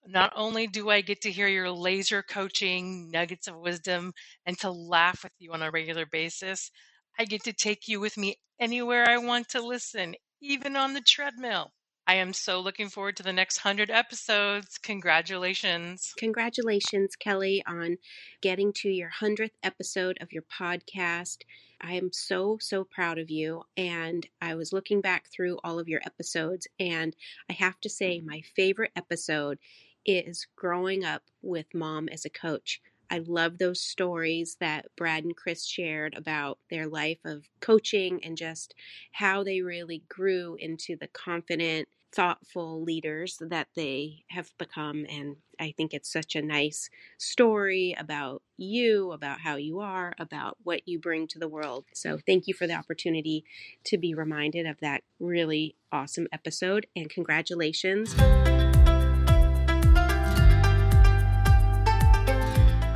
Not 0.10 0.32
only 0.38 0.67
do 0.67 0.89
I 0.89 1.02
get 1.02 1.20
to 1.24 1.32
hear 1.32 1.50
your 1.50 1.70
laser 1.70 2.24
coaching 2.24 3.12
nuggets 3.12 3.50
of 3.50 3.58
wisdom 3.58 4.13
and 4.46 4.58
to 4.60 4.72
laugh 4.72 5.22
with 5.22 5.34
you 5.38 5.52
on 5.52 5.62
a 5.62 5.70
regular 5.70 6.06
basis, 6.06 6.72
I 7.20 7.26
get 7.26 7.43
to 7.43 7.52
take 7.52 7.89
you 7.89 8.00
with 8.00 8.15
me 8.15 8.38
anywhere 8.58 9.10
I 9.10 9.17
want 9.17 9.50
to 9.50 9.62
listen, 9.62 10.15
even 10.41 10.78
on 10.78 10.93
the 10.93 11.02
treadmill. 11.02 11.74
I 12.08 12.15
am 12.15 12.32
so 12.32 12.62
looking 12.62 12.88
forward 12.88 13.17
to 13.17 13.24
the 13.24 13.34
next 13.34 13.65
100 13.65 13.91
episodes. 13.91 14.78
Congratulations. 14.78 16.13
Congratulations, 16.17 17.17
Kelly, 17.17 17.62
on 17.67 17.98
getting 18.41 18.72
to 18.78 18.89
your 18.89 19.12
100th 19.20 19.52
episode 19.62 20.20
of 20.22 20.32
your 20.32 20.43
podcast. 20.43 21.39
I 21.82 21.96
am 21.96 22.13
so, 22.13 22.60
so 22.62 22.86
proud 22.86 23.20
of 23.20 23.30
you. 23.30 23.63
And 23.76 24.26
I 24.41 24.56
was 24.56 24.72
looking 24.72 25.02
back 25.02 25.26
through 25.28 25.60
all 25.65 25.80
of 25.80 25.89
your 25.89 26.00
episodes, 26.06 26.65
and 26.80 27.13
I 27.50 27.54
have 27.54 27.78
to 27.82 27.89
say, 27.89 28.20
mm-hmm. 28.20 28.28
my 28.28 28.41
favorite 28.56 28.91
episode 28.96 29.60
is 30.08 30.48
growing 30.56 31.04
up 31.04 31.24
with 31.41 31.67
mom 31.74 32.08
as 32.10 32.26
a 32.26 32.30
coach. 32.30 32.82
I 33.10 33.20
love 33.20 33.58
those 33.58 33.82
stories 33.82 34.58
that 34.60 34.88
Brad 34.98 35.24
and 35.24 35.36
Chris 35.36 35.65
shared 35.65 36.15
about 36.15 36.60
their 36.70 36.88
life 36.88 37.20
of 37.26 37.46
coaching 37.62 38.24
and 38.24 38.38
just 38.38 38.74
how 39.13 39.43
they 39.43 39.62
really 39.62 40.04
grew 40.10 40.58
into 40.60 40.96
the 40.98 41.08
confident, 41.08 41.88
thoughtful 42.13 42.82
leaders 42.82 43.41
that 43.41 43.67
they 43.76 44.24
have 44.30 44.52
become. 44.58 45.06
And 45.10 45.38
I 45.60 45.74
think 45.76 45.93
it's 45.93 46.12
such 46.12 46.36
a 46.36 46.41
nice 46.41 46.89
story 47.17 47.96
about 47.98 48.41
you, 48.58 49.12
about 49.12 49.41
how 49.41 49.56
you 49.56 49.80
are, 49.80 50.13
about 50.20 50.58
what 50.63 50.82
you 50.86 51.00
bring 51.00 51.28
to 51.28 51.39
the 51.39 51.48
world. 51.48 51.86
So 51.93 52.17
thank 52.26 52.48
you 52.48 52.54
for 52.54 52.67
the 52.67 52.74
opportunity 52.74 53.46
to 53.86 53.98
be 53.98 54.13
reminded 54.13 54.65
of 54.65 54.80
that 54.82 55.04
really 55.20 55.76
awesome 55.91 56.28
episode. 56.34 56.88
And 56.96 57.10
congratulations. 57.10 58.15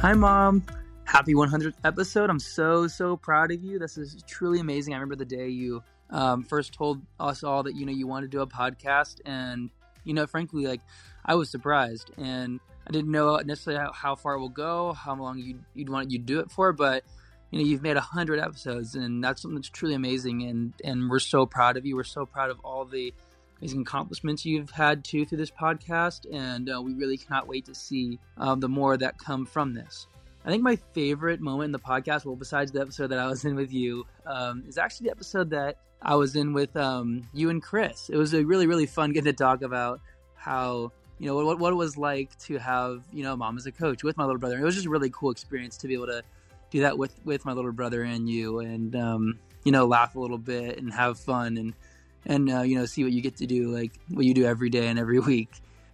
Hi, 0.01 0.13
Mom. 0.13 0.63
Happy 1.03 1.35
100th 1.35 1.75
episode. 1.83 2.31
I'm 2.31 2.39
so, 2.39 2.87
so 2.87 3.15
proud 3.17 3.51
of 3.51 3.63
you. 3.63 3.77
This 3.77 3.99
is 3.99 4.23
truly 4.27 4.59
amazing. 4.59 4.95
I 4.95 4.97
remember 4.97 5.15
the 5.15 5.25
day 5.25 5.49
you 5.49 5.83
um, 6.09 6.41
first 6.41 6.73
told 6.73 7.03
us 7.19 7.43
all 7.43 7.61
that, 7.61 7.75
you 7.75 7.85
know, 7.85 7.91
you 7.91 8.07
want 8.07 8.23
to 8.23 8.27
do 8.27 8.41
a 8.41 8.47
podcast. 8.47 9.21
And, 9.27 9.69
you 10.03 10.15
know, 10.15 10.25
frankly, 10.25 10.65
like, 10.65 10.81
I 11.23 11.35
was 11.35 11.51
surprised. 11.51 12.09
And 12.17 12.59
I 12.87 12.91
didn't 12.91 13.11
know 13.11 13.37
necessarily 13.45 13.79
how, 13.79 13.91
how 13.91 14.15
far 14.15 14.33
it 14.33 14.39
will 14.39 14.49
go, 14.49 14.93
how 14.93 15.13
long 15.13 15.37
you'd, 15.37 15.63
you'd 15.75 15.89
want 15.89 16.09
you 16.09 16.17
to 16.17 16.25
do 16.25 16.39
it 16.39 16.49
for. 16.49 16.73
But, 16.73 17.03
you 17.51 17.59
know, 17.59 17.65
you've 17.65 17.83
made 17.83 17.95
100 17.95 18.39
episodes. 18.39 18.95
And 18.95 19.23
that's 19.23 19.43
something 19.43 19.57
that's 19.57 19.69
truly 19.69 19.93
amazing. 19.93 20.41
And, 20.41 20.73
and 20.83 21.11
we're 21.11 21.19
so 21.19 21.45
proud 21.45 21.77
of 21.77 21.85
you. 21.85 21.95
We're 21.95 22.05
so 22.05 22.25
proud 22.25 22.49
of 22.49 22.59
all 22.61 22.85
the 22.85 23.13
amazing 23.61 23.81
accomplishments 23.81 24.43
you've 24.43 24.71
had 24.71 25.03
too 25.03 25.25
through 25.25 25.37
this 25.37 25.51
podcast, 25.51 26.25
and 26.33 26.69
uh, 26.69 26.81
we 26.81 26.93
really 26.93 27.17
cannot 27.17 27.47
wait 27.47 27.65
to 27.65 27.75
see 27.75 28.19
um, 28.37 28.59
the 28.59 28.67
more 28.67 28.97
that 28.97 29.17
come 29.19 29.45
from 29.45 29.73
this. 29.73 30.07
I 30.43 30.49
think 30.49 30.63
my 30.63 30.75
favorite 30.93 31.39
moment 31.39 31.65
in 31.65 31.71
the 31.71 31.79
podcast, 31.79 32.25
well, 32.25 32.35
besides 32.35 32.71
the 32.71 32.81
episode 32.81 33.07
that 33.07 33.19
I 33.19 33.27
was 33.27 33.45
in 33.45 33.55
with 33.55 33.71
you, 33.71 34.07
um, 34.25 34.63
is 34.67 34.79
actually 34.79 35.05
the 35.05 35.11
episode 35.11 35.51
that 35.51 35.77
I 36.01 36.15
was 36.15 36.35
in 36.35 36.53
with 36.53 36.75
um, 36.75 37.27
you 37.33 37.51
and 37.51 37.61
Chris. 37.61 38.09
It 38.09 38.17
was 38.17 38.33
a 38.33 38.43
really, 38.43 38.65
really 38.65 38.87
fun 38.87 39.13
getting 39.13 39.31
to 39.31 39.37
talk 39.37 39.61
about 39.61 40.01
how 40.33 40.91
you 41.19 41.27
know 41.27 41.35
what, 41.35 41.59
what 41.59 41.71
it 41.71 41.75
was 41.75 41.97
like 41.97 42.35
to 42.39 42.57
have 42.57 43.03
you 43.13 43.21
know 43.21 43.35
mom 43.35 43.55
as 43.55 43.67
a 43.67 43.71
coach 43.71 44.03
with 44.03 44.17
my 44.17 44.23
little 44.23 44.39
brother. 44.39 44.57
It 44.57 44.63
was 44.63 44.73
just 44.73 44.87
a 44.87 44.89
really 44.89 45.11
cool 45.11 45.29
experience 45.29 45.77
to 45.77 45.87
be 45.87 45.93
able 45.93 46.07
to 46.07 46.23
do 46.71 46.81
that 46.81 46.97
with 46.97 47.13
with 47.23 47.45
my 47.45 47.53
little 47.53 47.71
brother 47.71 48.01
and 48.01 48.27
you, 48.27 48.59
and 48.59 48.95
um, 48.95 49.39
you 49.63 49.71
know 49.71 49.85
laugh 49.85 50.15
a 50.15 50.19
little 50.19 50.39
bit 50.39 50.79
and 50.79 50.91
have 50.91 51.19
fun 51.19 51.57
and 51.57 51.75
and 52.25 52.51
uh, 52.51 52.61
you 52.61 52.75
know 52.75 52.85
see 52.85 53.03
what 53.03 53.13
you 53.13 53.21
get 53.21 53.37
to 53.37 53.47
do 53.47 53.69
like 53.71 53.91
what 54.09 54.25
you 54.25 54.33
do 54.33 54.45
every 54.45 54.69
day 54.69 54.87
and 54.87 54.99
every 54.99 55.19
week 55.31 55.49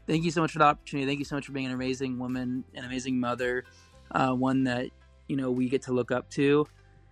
thank 0.07 0.23
you 0.23 0.31
so 0.31 0.41
much 0.41 0.51
for 0.51 0.59
the 0.59 0.65
opportunity 0.65 1.07
thank 1.07 1.19
you 1.19 1.25
so 1.25 1.35
much 1.35 1.45
for 1.45 1.51
being 1.51 1.65
an 1.65 1.71
amazing 1.71 2.17
woman 2.19 2.63
an 2.75 2.85
amazing 2.85 3.19
mother 3.19 3.63
uh, 4.11 4.31
one 4.31 4.65
that 4.65 4.89
you 5.27 5.35
know 5.35 5.51
we 5.51 5.69
get 5.69 5.83
to 5.83 5.91
look 5.91 6.11
up 6.11 6.29
to 6.29 6.67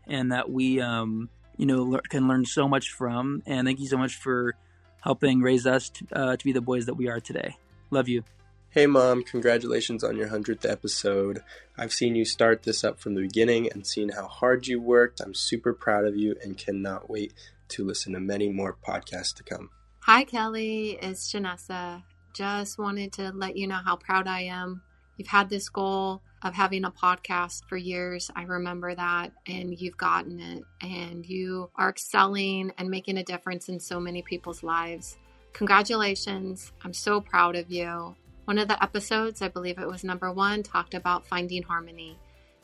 and 0.08 0.32
that 0.32 0.50
we, 0.50 0.80
um, 0.82 1.30
you 1.58 1.66
know, 1.66 1.84
le- 1.84 2.02
can 2.02 2.28
learn 2.28 2.46
so 2.46 2.68
much 2.68 2.92
from. 2.92 3.42
And 3.46 3.68
thank 3.68 3.80
you 3.80 3.88
so 3.88 3.98
much 3.98 4.16
for 4.16 4.56
helping 5.02 5.42
raise 5.42 5.68
us 5.68 5.90
to, 5.90 6.06
uh, 6.12 6.38
to 6.38 6.46
be 6.46 6.52
the 6.52 6.62
boys 6.62 6.86
that 6.88 6.96
we 6.96 7.08
are 7.08 7.20
today. 7.20 7.58
Love 7.92 8.08
you. 8.08 8.24
Hey 8.70 8.88
mom, 8.88 9.24
congratulations 9.24 10.04
on 10.04 10.18
your 10.18 10.28
100th 10.28 10.70
episode. 10.70 11.42
I've 11.78 11.94
seen 11.94 12.16
you 12.16 12.26
start 12.26 12.64
this 12.64 12.84
up 12.84 13.00
from 13.00 13.16
the 13.16 13.22
beginning 13.22 13.72
and 13.72 13.88
seen 13.88 14.10
how 14.10 14.28
hard 14.28 14.68
you 14.68 14.82
worked. 14.82 15.22
I'm 15.22 15.34
super 15.34 15.74
proud 15.74 16.04
of 16.04 16.18
you 16.18 16.36
and 16.44 16.58
cannot 16.58 17.10
wait 17.10 17.32
to 17.70 17.86
listen 17.86 18.14
to 18.14 18.20
many 18.20 18.50
more 18.50 18.78
podcasts 18.88 19.36
to 19.36 19.44
come. 19.44 19.70
Hi, 20.00 20.24
Kelly. 20.24 21.00
It's 21.02 21.32
Janessa. 21.32 22.04
Just 22.34 22.78
wanted 22.78 23.14
to 23.14 23.32
let 23.34 23.58
you 23.58 23.68
know 23.68 23.80
how 23.84 23.96
proud 23.96 24.28
I 24.28 24.42
am. 24.42 24.82
You've 25.18 25.28
had 25.28 25.50
this 25.50 25.70
goal 25.70 26.22
of 26.44 26.54
having 26.54 26.84
a 26.84 26.92
podcast 26.92 27.64
for 27.68 27.78
years. 27.78 28.30
I 28.36 28.44
remember 28.44 28.94
that, 28.94 29.32
and 29.48 29.80
you've 29.80 29.98
gotten 29.98 30.40
it, 30.40 30.64
and 30.82 31.26
you 31.26 31.72
are 31.76 31.90
excelling 31.90 32.72
and 32.78 32.90
making 32.90 33.18
a 33.18 33.24
difference 33.24 33.70
in 33.70 33.80
so 33.80 34.00
many 34.00 34.22
people's 34.22 34.62
lives. 34.62 35.18
Congratulations. 35.54 36.72
I'm 36.84 36.94
so 36.94 37.22
proud 37.22 37.56
of 37.56 37.72
you. 37.72 38.16
One 38.44 38.60
of 38.60 38.68
the 38.68 38.82
episodes, 38.84 39.42
I 39.42 39.48
believe 39.48 39.80
it 39.80 39.88
was 39.88 40.04
number 40.04 40.32
one, 40.32 40.62
talked 40.62 40.94
about 40.94 41.26
finding 41.26 41.64
harmony. 41.64 42.20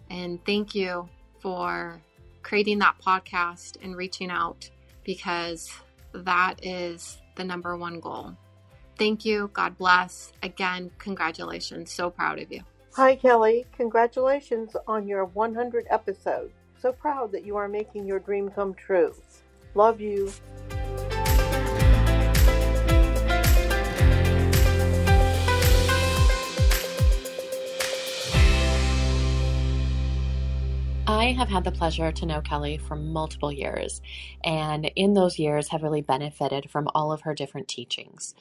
And 0.09 0.45
thank 0.45 0.75
you 0.75 1.09
for 1.39 1.99
creating 2.43 2.79
that 2.79 2.97
podcast 3.03 3.77
and 3.81 3.95
reaching 3.95 4.29
out 4.29 4.69
because 5.03 5.71
that 6.13 6.65
is 6.65 7.17
the 7.35 7.43
number 7.43 7.75
one 7.77 7.99
goal. 7.99 8.35
Thank 8.97 9.25
you. 9.25 9.49
God 9.53 9.77
bless. 9.77 10.31
Again, 10.43 10.91
congratulations. 10.99 11.91
So 11.91 12.09
proud 12.09 12.39
of 12.39 12.51
you. 12.51 12.61
Hi, 12.93 13.15
Kelly. 13.15 13.65
Congratulations 13.77 14.75
on 14.87 15.07
your 15.07 15.25
100 15.25 15.87
episode. 15.89 16.51
So 16.79 16.91
proud 16.91 17.31
that 17.31 17.45
you 17.45 17.55
are 17.55 17.67
making 17.67 18.05
your 18.05 18.19
dream 18.19 18.49
come 18.49 18.73
true. 18.73 19.15
Love 19.75 20.01
you. 20.01 20.31
I 31.21 31.33
have 31.33 31.49
had 31.49 31.65
the 31.65 31.71
pleasure 31.71 32.11
to 32.11 32.25
know 32.25 32.41
Kelly 32.41 32.79
for 32.79 32.95
multiple 32.95 33.51
years, 33.51 34.01
and 34.43 34.89
in 34.95 35.13
those 35.13 35.37
years 35.37 35.67
have 35.67 35.83
really 35.83 36.01
benefited 36.01 36.71
from 36.71 36.89
all 36.95 37.11
of 37.11 37.21
her 37.21 37.35
different 37.35 37.67
teachings. 37.67 38.33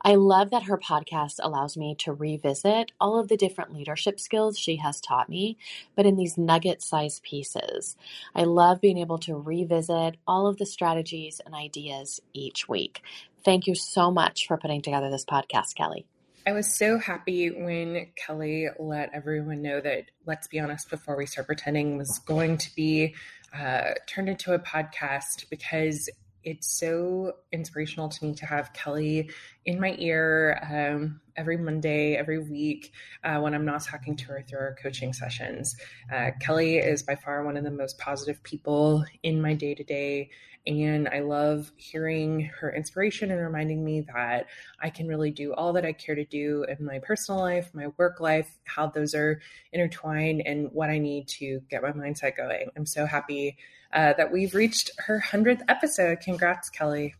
I 0.00 0.14
love 0.14 0.48
that 0.48 0.62
her 0.62 0.78
podcast 0.78 1.40
allows 1.42 1.76
me 1.76 1.94
to 1.96 2.14
revisit 2.14 2.90
all 2.98 3.20
of 3.20 3.28
the 3.28 3.36
different 3.36 3.74
leadership 3.74 4.18
skills 4.18 4.58
she 4.58 4.76
has 4.76 4.98
taught 4.98 5.28
me, 5.28 5.58
but 5.94 6.06
in 6.06 6.16
these 6.16 6.38
nugget 6.38 6.80
sized 6.80 7.22
pieces. 7.22 7.98
I 8.34 8.44
love 8.44 8.80
being 8.80 8.96
able 8.96 9.18
to 9.18 9.36
revisit 9.36 10.16
all 10.26 10.46
of 10.46 10.56
the 10.56 10.64
strategies 10.64 11.38
and 11.44 11.54
ideas 11.54 12.18
each 12.32 12.66
week. 12.66 13.02
Thank 13.44 13.66
you 13.66 13.74
so 13.74 14.10
much 14.10 14.46
for 14.46 14.56
putting 14.56 14.80
together 14.80 15.10
this 15.10 15.26
podcast, 15.26 15.74
Kelly. 15.74 16.06
I 16.44 16.52
was 16.52 16.74
so 16.74 16.98
happy 16.98 17.50
when 17.50 18.08
Kelly 18.16 18.68
let 18.80 19.10
everyone 19.14 19.62
know 19.62 19.80
that 19.80 20.06
Let's 20.26 20.48
Be 20.48 20.58
Honest 20.58 20.90
Before 20.90 21.16
We 21.16 21.24
Start 21.24 21.46
Pretending 21.46 21.96
was 21.96 22.18
going 22.18 22.58
to 22.58 22.74
be 22.74 23.14
uh, 23.56 23.90
turned 24.08 24.28
into 24.28 24.52
a 24.52 24.58
podcast 24.58 25.48
because 25.50 26.10
it's 26.42 26.66
so 26.66 27.34
inspirational 27.52 28.08
to 28.08 28.24
me 28.24 28.34
to 28.34 28.46
have 28.46 28.72
Kelly 28.72 29.30
in 29.64 29.78
my 29.78 29.94
ear 30.00 30.58
um, 30.68 31.20
every 31.36 31.56
Monday, 31.56 32.16
every 32.16 32.40
week 32.40 32.92
uh, 33.22 33.38
when 33.38 33.54
I'm 33.54 33.64
not 33.64 33.84
talking 33.84 34.16
to 34.16 34.24
her 34.26 34.42
through 34.42 34.58
our 34.58 34.76
coaching 34.82 35.12
sessions. 35.12 35.76
Uh, 36.12 36.32
Kelly 36.40 36.78
is 36.78 37.04
by 37.04 37.14
far 37.14 37.44
one 37.44 37.56
of 37.56 37.62
the 37.62 37.70
most 37.70 37.98
positive 37.98 38.42
people 38.42 39.04
in 39.22 39.40
my 39.40 39.54
day 39.54 39.76
to 39.76 39.84
day. 39.84 40.30
And 40.66 41.08
I 41.08 41.20
love 41.20 41.72
hearing 41.76 42.50
her 42.60 42.72
inspiration 42.72 43.30
and 43.30 43.40
reminding 43.40 43.84
me 43.84 44.02
that 44.12 44.46
I 44.80 44.90
can 44.90 45.08
really 45.08 45.30
do 45.30 45.52
all 45.54 45.72
that 45.72 45.84
I 45.84 45.92
care 45.92 46.14
to 46.14 46.24
do 46.24 46.64
in 46.68 46.84
my 46.84 47.00
personal 47.00 47.40
life, 47.40 47.70
my 47.74 47.88
work 47.96 48.20
life, 48.20 48.48
how 48.64 48.86
those 48.86 49.14
are 49.14 49.40
intertwined, 49.72 50.42
and 50.46 50.70
what 50.72 50.90
I 50.90 50.98
need 50.98 51.26
to 51.28 51.60
get 51.68 51.82
my 51.82 51.90
mindset 51.90 52.36
going. 52.36 52.70
I'm 52.76 52.86
so 52.86 53.06
happy 53.06 53.56
uh, 53.92 54.12
that 54.14 54.30
we've 54.30 54.54
reached 54.54 54.90
her 54.98 55.20
100th 55.20 55.62
episode. 55.68 56.20
Congrats, 56.20 56.70
Kelly. 56.70 57.14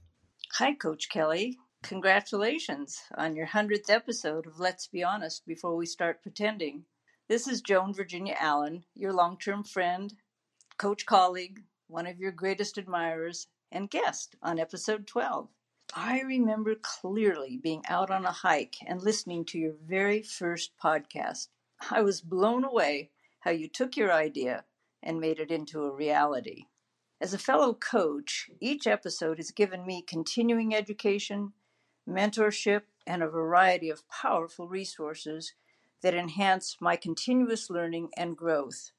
Hi, 0.53 0.75
Coach 0.75 1.09
Kelly. 1.09 1.59
Congratulations 1.83 3.03
on 3.17 3.35
your 3.35 3.49
100th 3.49 3.91
episode 3.91 4.47
of 4.47 4.61
Let's 4.61 4.87
Be 4.87 5.03
Honest 5.03 5.45
Before 5.47 5.75
We 5.77 5.87
Start 5.87 6.23
Pretending. 6.23 6.85
This 7.29 7.49
is 7.49 7.61
Joan 7.61 7.93
Virginia 7.93 8.37
Allen, 8.39 8.85
your 8.95 9.13
long 9.13 9.37
term 9.37 9.65
friend, 9.65 10.15
coach 10.79 11.07
colleague, 11.07 11.61
one 11.93 12.07
of 12.07 12.19
your 12.19 12.33
greatest 12.33 12.79
admirers, 12.79 13.49
and 13.71 13.91
guest 13.91 14.35
on 14.43 14.59
episode 14.59 15.07
12. 15.07 15.47
I 15.95 16.23
remember 16.23 16.75
clearly 16.75 17.59
being 17.63 17.83
out 17.87 18.11
on 18.11 18.25
a 18.25 18.33
hike 18.33 18.77
and 18.87 19.03
listening 19.03 19.45
to 19.47 19.59
your 19.59 19.75
very 19.87 20.23
first 20.23 20.73
podcast. 20.83 21.49
I 21.91 22.01
was 22.01 22.23
blown 22.23 22.65
away 22.65 23.11
how 23.41 23.51
you 23.51 23.69
took 23.69 23.95
your 23.95 24.11
idea 24.11 24.65
and 25.03 25.21
made 25.21 25.39
it 25.39 25.51
into 25.51 25.85
a 25.85 25.95
reality. 25.95 26.65
As 27.21 27.35
a 27.35 27.39
fellow 27.39 27.75
coach, 27.75 28.49
each 28.59 28.87
episode 28.87 29.37
has 29.37 29.51
given 29.51 29.85
me 29.85 30.01
continuing 30.01 30.75
education, 30.75 31.53
mentorship, 32.09 32.83
and 33.07 33.23
a 33.23 33.29
variety 33.29 33.91
of 33.91 34.09
powerful 34.09 34.67
resources 34.67 35.53
that 36.03 36.15
enhance 36.15 36.79
my 36.81 36.97
continuous 36.97 37.69
learning 37.69 38.09
and 38.17 38.35
growth. 38.35 38.93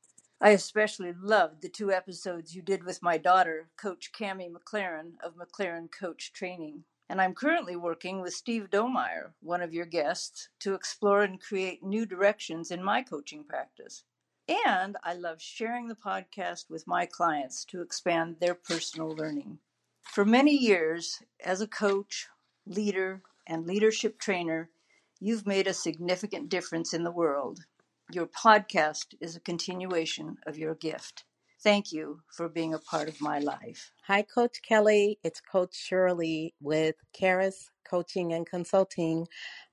I 0.44 0.50
especially 0.50 1.14
loved 1.14 1.62
the 1.62 1.70
two 1.70 1.90
episodes 1.90 2.54
you 2.54 2.62
did 2.62 2.84
with 2.84 3.02
my 3.02 3.18
daughter, 3.18 3.70
Coach 3.78 4.12
Cami 4.12 4.50
McLaren 4.52 5.14
of 5.24 5.38
McLaren 5.38 5.90
Coach 5.90 6.34
Training. 6.34 6.84
And 7.08 7.22
I'm 7.22 7.34
currently 7.34 7.78
working 7.78 8.20
with 8.20 8.34
Steve 8.34 8.70
Domeyer, 8.70 9.32
one 9.40 9.62
of 9.62 9.74
your 9.74 9.86
guests, 9.86 10.50
to 10.60 10.74
explore 10.74 11.22
and 11.22 11.40
create 11.40 11.82
new 11.82 12.06
directions 12.06 12.72
in 12.72 12.84
my 12.84 13.04
coaching 13.04 13.46
practice. 13.46 14.04
And 14.50 14.98
I 15.02 15.14
love 15.14 15.42
sharing 15.42 15.88
the 15.88 15.96
podcast 15.96 16.70
with 16.70 16.88
my 16.88 17.06
clients 17.06 17.64
to 17.68 17.82
expand 17.82 18.36
their 18.42 18.54
personal 18.54 19.12
learning. 19.12 19.60
For 20.02 20.26
many 20.26 20.58
years, 20.58 21.22
as 21.42 21.62
a 21.62 21.68
coach, 21.68 22.28
leader, 22.66 23.22
and 23.48 23.66
leadership 23.66 24.20
trainer, 24.20 24.72
you've 25.22 25.48
made 25.48 25.68
a 25.68 25.74
significant 25.74 26.50
difference 26.50 26.94
in 26.94 27.06
the 27.06 27.12
world. 27.12 27.62
Your 28.14 28.28
podcast 28.28 29.16
is 29.20 29.36
a 29.36 29.40
continuation 29.40 30.38
of 30.46 30.56
your 30.56 30.76
gift. 30.76 31.24
Thank 31.64 31.92
you 31.92 32.20
for 32.30 32.48
being 32.48 32.72
a 32.72 32.78
part 32.78 33.10
of 33.10 33.20
my 33.20 33.40
life. 33.40 33.92
Hi, 34.06 34.22
Coach 34.22 34.62
Kelly. 34.62 35.18
It's 35.24 35.42
Coach 35.42 35.76
Shirley 35.76 36.54
with 36.62 36.94
Karis 37.20 37.72
Coaching 37.90 38.32
and 38.32 38.46
Consulting. 38.46 39.26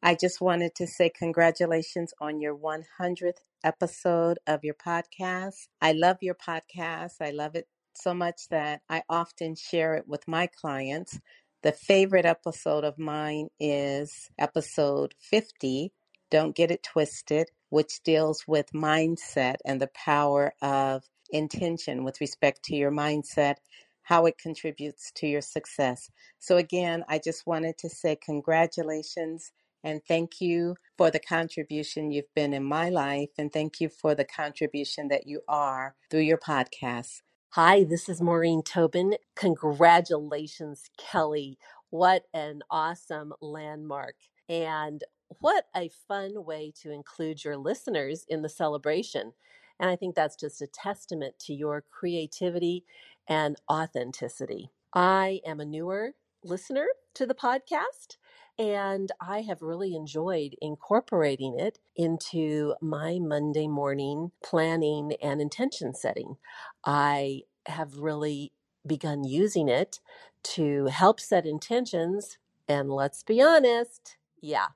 I 0.02 0.14
just 0.14 0.40
wanted 0.40 0.74
to 0.76 0.86
say 0.86 1.10
congratulations 1.10 2.14
on 2.18 2.40
your 2.40 2.56
100th 2.56 3.42
episode 3.62 4.38
of 4.46 4.64
your 4.64 4.72
podcast. 4.74 5.68
I 5.82 5.92
love 5.92 6.16
your 6.22 6.34
podcast. 6.34 7.16
I 7.20 7.32
love 7.32 7.54
it 7.56 7.68
so 7.92 8.14
much 8.14 8.48
that 8.48 8.80
I 8.88 9.02
often 9.10 9.54
share 9.54 9.96
it 9.96 10.08
with 10.08 10.26
my 10.26 10.46
clients. 10.46 11.20
The 11.62 11.72
favorite 11.72 12.24
episode 12.24 12.84
of 12.84 12.98
mine 12.98 13.48
is 13.60 14.30
episode 14.38 15.14
50 15.18 15.92
Don't 16.30 16.54
Get 16.56 16.70
It 16.70 16.82
Twisted, 16.82 17.50
which 17.70 18.02
deals 18.02 18.44
with 18.46 18.72
mindset 18.72 19.56
and 19.64 19.80
the 19.80 19.90
power 19.94 20.52
of 20.62 21.04
intention 21.30 22.04
with 22.04 22.20
respect 22.20 22.62
to 22.64 22.76
your 22.76 22.90
mindset, 22.90 23.56
how 24.02 24.26
it 24.26 24.38
contributes 24.38 25.12
to 25.16 25.26
your 25.26 25.40
success. 25.40 26.10
So, 26.38 26.56
again, 26.56 27.04
I 27.08 27.18
just 27.18 27.46
wanted 27.46 27.78
to 27.78 27.88
say 27.88 28.16
congratulations 28.16 29.52
and 29.82 30.02
thank 30.06 30.40
you 30.40 30.76
for 30.98 31.10
the 31.10 31.20
contribution 31.20 32.10
you've 32.10 32.34
been 32.34 32.52
in 32.52 32.64
my 32.64 32.90
life. 32.90 33.30
And 33.38 33.52
thank 33.52 33.80
you 33.80 33.88
for 33.88 34.14
the 34.14 34.24
contribution 34.24 35.08
that 35.08 35.26
you 35.26 35.40
are 35.48 35.94
through 36.10 36.20
your 36.20 36.38
podcast. 36.38 37.22
Hi, 37.50 37.84
this 37.84 38.08
is 38.08 38.20
Maureen 38.20 38.62
Tobin. 38.62 39.14
Congratulations, 39.34 40.90
Kelly. 40.98 41.58
What 41.88 42.24
an 42.32 42.62
awesome 42.70 43.32
landmark. 43.40 44.14
And 44.48 45.02
what 45.38 45.66
a 45.76 45.90
fun 46.08 46.44
way 46.44 46.72
to 46.82 46.90
include 46.90 47.44
your 47.44 47.56
listeners 47.56 48.24
in 48.28 48.42
the 48.42 48.48
celebration. 48.48 49.32
And 49.78 49.88
I 49.88 49.96
think 49.96 50.14
that's 50.14 50.36
just 50.36 50.60
a 50.60 50.66
testament 50.66 51.38
to 51.40 51.54
your 51.54 51.84
creativity 51.90 52.84
and 53.28 53.56
authenticity. 53.70 54.70
I 54.92 55.40
am 55.46 55.60
a 55.60 55.64
newer 55.64 56.14
listener 56.42 56.86
to 57.14 57.26
the 57.26 57.34
podcast, 57.34 58.16
and 58.58 59.10
I 59.20 59.42
have 59.42 59.62
really 59.62 59.94
enjoyed 59.94 60.56
incorporating 60.60 61.58
it 61.58 61.78
into 61.96 62.74
my 62.80 63.18
Monday 63.20 63.68
morning 63.68 64.32
planning 64.44 65.12
and 65.22 65.40
intention 65.40 65.94
setting. 65.94 66.36
I 66.84 67.42
have 67.66 67.98
really 67.98 68.52
begun 68.86 69.24
using 69.24 69.68
it 69.68 70.00
to 70.42 70.86
help 70.86 71.20
set 71.20 71.46
intentions. 71.46 72.38
And 72.68 72.90
let's 72.90 73.22
be 73.22 73.40
honest, 73.40 74.16
yeah, 74.40 74.68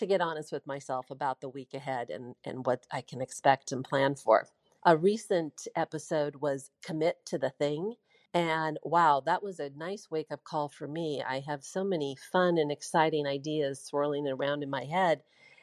to 0.00 0.06
get 0.06 0.20
honest 0.20 0.52
with 0.52 0.66
myself 0.66 1.10
about 1.10 1.40
the 1.40 1.48
week 1.48 1.74
ahead 1.74 2.10
and, 2.10 2.34
and 2.44 2.66
what 2.66 2.86
I 2.90 3.02
can 3.02 3.20
expect 3.20 3.72
and 3.72 3.84
plan 3.84 4.16
for. 4.16 4.48
A 4.84 4.96
recent 4.96 5.68
episode 5.76 6.36
was 6.36 6.70
Commit 6.82 7.18
to 7.26 7.38
the 7.38 7.50
Thing. 7.50 7.94
And 8.32 8.78
wow, 8.82 9.22
that 9.26 9.42
was 9.42 9.60
a 9.60 9.70
nice 9.76 10.10
wake 10.10 10.30
up 10.30 10.42
call 10.44 10.68
for 10.68 10.88
me. 10.88 11.22
I 11.26 11.40
have 11.40 11.62
so 11.64 11.84
many 11.84 12.16
fun 12.32 12.58
and 12.58 12.72
exciting 12.72 13.26
ideas 13.26 13.82
swirling 13.82 14.26
around 14.26 14.62
in 14.62 14.70
my 14.70 14.84
head, 14.84 15.22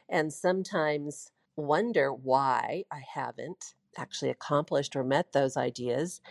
and 0.09 0.31
sometimes 0.31 1.31
wonder 1.55 2.13
why 2.13 2.83
I 2.91 3.01
haven't 3.13 3.73
actually 3.97 4.29
accomplished 4.29 4.95
or 4.95 5.03
met 5.03 5.33
those 5.33 5.57
ideas. 5.57 6.21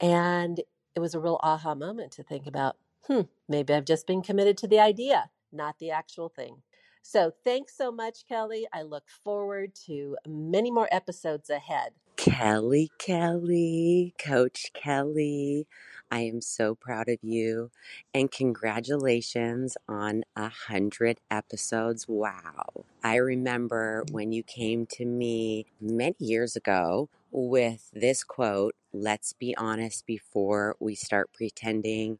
And 0.00 0.60
it 0.94 1.00
was 1.00 1.14
a 1.14 1.20
real 1.20 1.40
aha 1.42 1.74
moment 1.74 2.12
to 2.12 2.22
think 2.22 2.46
about 2.46 2.76
hmm, 3.08 3.22
maybe 3.48 3.74
I've 3.74 3.86
just 3.86 4.06
been 4.06 4.22
committed 4.22 4.58
to 4.58 4.68
the 4.68 4.78
idea, 4.78 5.30
not 5.50 5.78
the 5.78 5.90
actual 5.90 6.28
thing. 6.28 6.62
So 7.10 7.32
thanks 7.42 7.74
so 7.74 7.90
much, 7.90 8.26
Kelly. 8.28 8.66
I 8.70 8.82
look 8.82 9.04
forward 9.24 9.74
to 9.86 10.18
many 10.28 10.70
more 10.70 10.90
episodes 10.92 11.48
ahead. 11.48 11.92
Kelly, 12.16 12.90
Kelly, 12.98 14.12
Coach 14.18 14.72
Kelly, 14.74 15.66
I 16.10 16.20
am 16.20 16.42
so 16.42 16.74
proud 16.74 17.08
of 17.08 17.16
you 17.22 17.70
and 18.12 18.30
congratulations 18.30 19.78
on 19.88 20.24
a 20.36 20.50
hundred 20.50 21.18
episodes. 21.30 22.06
Wow. 22.06 22.84
I 23.02 23.16
remember 23.16 24.04
when 24.10 24.30
you 24.32 24.42
came 24.42 24.84
to 24.88 25.06
me 25.06 25.64
many 25.80 26.16
years 26.18 26.56
ago 26.56 27.08
with 27.30 27.88
this 27.94 28.22
quote, 28.22 28.74
let's 28.92 29.32
be 29.32 29.56
honest 29.56 30.04
before 30.04 30.76
we 30.78 30.94
start 30.94 31.32
pretending 31.32 32.18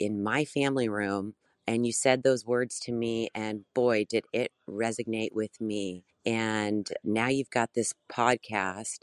in 0.00 0.24
my 0.24 0.44
family 0.44 0.88
room 0.88 1.34
and 1.66 1.86
you 1.86 1.92
said 1.92 2.22
those 2.22 2.46
words 2.46 2.78
to 2.80 2.92
me 2.92 3.28
and 3.34 3.64
boy 3.74 4.04
did 4.08 4.24
it 4.32 4.52
resonate 4.68 5.32
with 5.32 5.60
me. 5.60 6.04
And 6.26 6.88
now 7.02 7.28
you've 7.28 7.50
got 7.50 7.74
this 7.74 7.94
podcast 8.10 9.00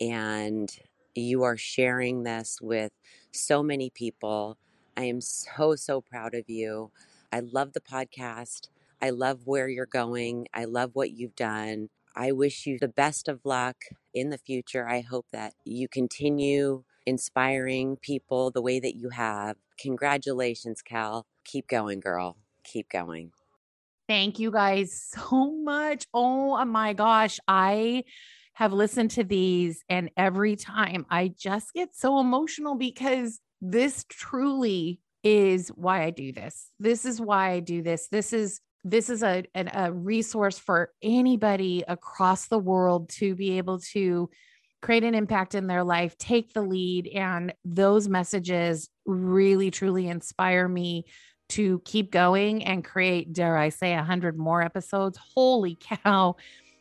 and 0.00 0.70
you 1.14 1.42
are 1.42 1.56
sharing 1.56 2.22
this 2.22 2.58
with 2.60 2.92
so 3.32 3.62
many 3.62 3.90
people. 3.90 4.56
I 4.96 5.04
am 5.04 5.20
so 5.20 5.74
so 5.76 6.00
proud 6.00 6.34
of 6.34 6.48
you. 6.48 6.90
I 7.32 7.40
love 7.40 7.72
the 7.72 7.80
podcast. 7.80 8.68
I 9.02 9.10
love 9.10 9.40
where 9.44 9.68
you're 9.68 9.86
going. 9.86 10.48
I 10.54 10.64
love 10.64 10.90
what 10.94 11.12
you've 11.12 11.36
done. 11.36 11.88
I 12.16 12.32
wish 12.32 12.66
you 12.66 12.78
the 12.78 12.88
best 12.88 13.28
of 13.28 13.44
luck 13.44 13.76
in 14.14 14.30
the 14.30 14.38
future. 14.38 14.88
I 14.88 15.02
hope 15.02 15.26
that 15.32 15.54
you 15.64 15.88
continue 15.88 16.84
inspiring 17.06 17.96
people 17.96 18.50
the 18.50 18.62
way 18.62 18.80
that 18.80 18.96
you 18.96 19.10
have 19.10 19.56
congratulations 19.78 20.82
cal 20.82 21.26
keep 21.44 21.66
going 21.68 22.00
girl 22.00 22.36
keep 22.64 22.88
going 22.90 23.30
Thank 24.08 24.38
you 24.38 24.50
guys 24.50 25.00
so 25.14 25.52
much. 25.52 26.06
Oh 26.12 26.64
my 26.64 26.94
gosh. 26.94 27.38
I 27.46 28.04
have 28.54 28.72
listened 28.72 29.12
to 29.12 29.22
these, 29.22 29.84
and 29.88 30.10
every 30.16 30.56
time 30.56 31.06
I 31.10 31.28
just 31.38 31.72
get 31.74 31.94
so 31.94 32.18
emotional 32.18 32.74
because 32.74 33.38
this 33.60 34.04
truly 34.08 35.00
is 35.22 35.68
why 35.68 36.02
I 36.04 36.10
do 36.10 36.32
this. 36.32 36.70
This 36.80 37.04
is 37.04 37.20
why 37.20 37.50
I 37.50 37.60
do 37.60 37.82
this. 37.82 38.08
This 38.08 38.32
is 38.32 38.60
this 38.84 39.10
is 39.10 39.22
a, 39.22 39.44
a, 39.54 39.92
resource 39.92 40.56
for 40.56 40.92
anybody 41.02 41.84
across 41.88 42.46
the 42.46 42.60
world 42.60 43.10
to 43.10 43.34
be 43.34 43.58
able 43.58 43.80
to 43.80 44.30
create 44.80 45.04
an 45.04 45.14
impact 45.14 45.54
in 45.54 45.66
their 45.66 45.84
life, 45.84 46.16
take 46.18 46.52
the 46.52 46.62
lead. 46.62 47.08
And 47.08 47.52
those 47.64 48.08
messages 48.08 48.88
really, 49.06 49.70
truly 49.70 50.08
inspire 50.08 50.68
me 50.68 51.04
to 51.50 51.80
keep 51.84 52.10
going 52.10 52.64
and 52.64 52.84
create, 52.84 53.32
dare 53.32 53.56
I 53.56 53.70
say, 53.70 53.94
a 53.94 54.02
hundred 54.02 54.36
more 54.36 54.62
episodes. 54.62 55.18
Holy 55.34 55.76
cow. 56.04 56.36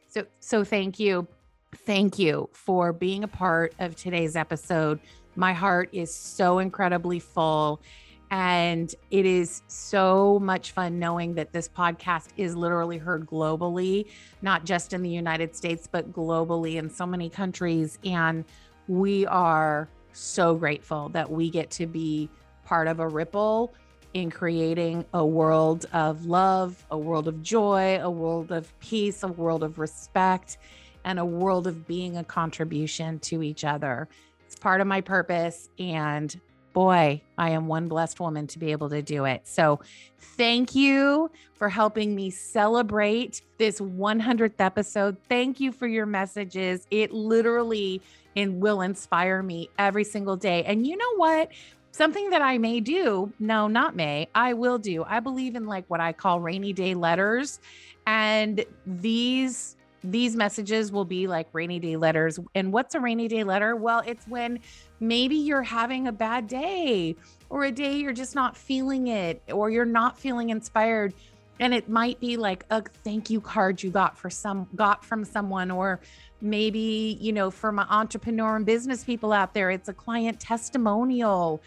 So, 0.10 0.26
so 0.40 0.64
thank 0.64 1.00
you. 1.00 1.28
Thank 1.76 2.18
you 2.18 2.50
for 2.54 2.94
being 2.94 3.24
a 3.24 3.28
part 3.28 3.74
of 3.80 3.96
today's 3.96 4.36
episode. 4.36 5.00
My 5.36 5.54
heart 5.54 5.90
is 5.92 6.14
so 6.14 6.60
incredibly 6.60 7.20
full. 7.20 7.82
And 8.30 8.94
it 9.10 9.26
is 9.26 9.62
so 9.68 10.40
much 10.40 10.72
fun 10.72 11.00
knowing 11.00 11.36
that 11.36 11.54
this 11.54 11.70
podcast 11.70 12.28
is 12.36 12.56
literally 12.56 12.98
heard 12.98 13.26
globally, 13.26 14.08
not 14.42 14.66
just 14.66 14.92
in 14.92 15.02
the 15.02 15.10
United 15.10 15.56
States, 15.56 15.88
but 15.90 16.12
globally 16.12 16.76
in 16.76 16.90
so 16.90 17.06
many 17.06 17.30
countries. 17.30 17.98
And 18.04 18.44
we 18.88 19.26
are 19.28 19.88
so 20.12 20.56
grateful 20.56 21.10
that 21.10 21.32
we 21.32 21.50
get 21.50 21.70
to 21.72 21.86
be 21.86 22.30
part 22.66 22.88
of 22.88 23.00
a 23.00 23.08
ripple 23.08 23.74
in 24.14 24.30
creating 24.32 25.06
a 25.14 25.26
world 25.26 25.86
of 25.94 26.26
love, 26.26 26.86
a 26.92 26.98
world 26.98 27.28
of 27.28 27.42
joy, 27.44 28.00
a 28.02 28.10
world 28.10 28.52
of 28.52 28.78
peace, 28.80 29.24
a 29.24 29.28
world 29.28 29.64
of 29.64 29.80
respect, 29.80 30.58
and 31.06 31.20
a 31.20 31.26
world 31.26 31.68
of 31.68 31.88
being 31.88 32.18
a 32.18 32.24
contribution 32.24 33.20
to 33.20 33.42
each 33.44 33.64
other. 33.64 34.10
It's 34.46 34.58
part 34.58 34.82
of 34.82 34.88
my 34.88 35.02
purpose. 35.02 35.70
And 35.80 36.38
boy, 36.78 37.20
I 37.40 37.50
am 37.50 37.66
one 37.66 37.88
blessed 37.88 38.20
woman 38.20 38.46
to 38.46 38.60
be 38.60 38.72
able 38.72 38.88
to 38.92 39.02
do 39.02 39.26
it. 39.26 39.48
So, 39.48 39.80
thank 40.20 40.76
you 40.76 41.32
for 41.56 41.70
helping 41.70 42.14
me 42.14 42.30
celebrate 42.30 43.42
this 43.58 43.80
100th 43.80 44.60
episode. 44.60 45.18
Thank 45.28 45.60
you 45.60 45.72
for 45.72 45.88
your 45.88 46.06
messages. 46.06 46.86
It 46.92 47.12
literally 47.12 48.00
and 48.36 48.62
will 48.62 48.82
inspire 48.82 49.42
me 49.42 49.72
every 49.80 50.04
single 50.04 50.36
day. 50.36 50.64
And 50.66 50.86
you 50.86 50.96
know 50.96 51.16
what? 51.16 51.50
Something 51.94 52.30
that 52.30 52.44
I 52.44 52.60
may 52.60 52.80
do, 52.80 53.34
no, 53.40 53.68
not 53.68 53.96
may, 53.96 54.28
I 54.36 54.54
will 54.54 54.78
do. 54.78 55.04
I 55.08 55.20
believe 55.20 55.56
in 55.56 55.66
like 55.66 55.86
what 55.88 56.00
I 56.00 56.14
call 56.14 56.42
rainy 56.42 56.74
day 56.74 56.94
letters. 56.94 57.60
And 58.06 58.64
these 58.86 59.77
these 60.12 60.36
messages 60.36 60.92
will 60.92 61.06
be 61.06 61.28
like 61.28 61.48
rainy 61.54 61.80
day 61.80 61.98
letters. 61.98 62.40
And 62.56 62.72
what's 62.72 62.96
a 62.96 63.00
rainy 63.00 63.28
day 63.28 63.44
letter? 63.44 63.76
Well, 63.76 64.04
it's 64.06 64.26
when 64.28 64.60
maybe 65.00 65.36
you're 65.36 65.64
having 65.64 66.08
a 66.08 66.12
bad 66.12 66.48
day 66.48 67.16
or 67.50 67.66
a 67.66 67.72
day 67.72 67.98
you're 67.98 68.14
just 68.14 68.36
not 68.36 68.58
feeling 68.58 69.08
it 69.08 69.42
or 69.52 69.70
you're 69.70 69.86
not 69.86 70.20
feeling 70.20 70.50
inspired 70.50 71.14
and 71.60 71.74
it 71.74 71.90
might 71.90 72.20
be 72.20 72.38
like 72.38 72.66
a 72.70 72.82
thank 73.04 73.30
you 73.30 73.42
card 73.42 73.82
you 73.82 73.90
got 73.90 74.18
for 74.18 74.30
some 74.30 74.68
got 74.76 75.04
from 75.04 75.24
someone 75.24 75.72
or 75.72 76.00
maybe 76.42 77.18
you 77.20 77.32
know 77.32 77.50
for 77.50 77.72
my 77.72 77.86
entrepreneur 77.90 78.56
and 78.56 78.66
business 78.66 79.04
people 79.04 79.32
out 79.32 79.54
there 79.54 79.72
it's 79.72 79.90
a 79.90 79.94
client 79.94 80.40
testimonial 80.40 81.62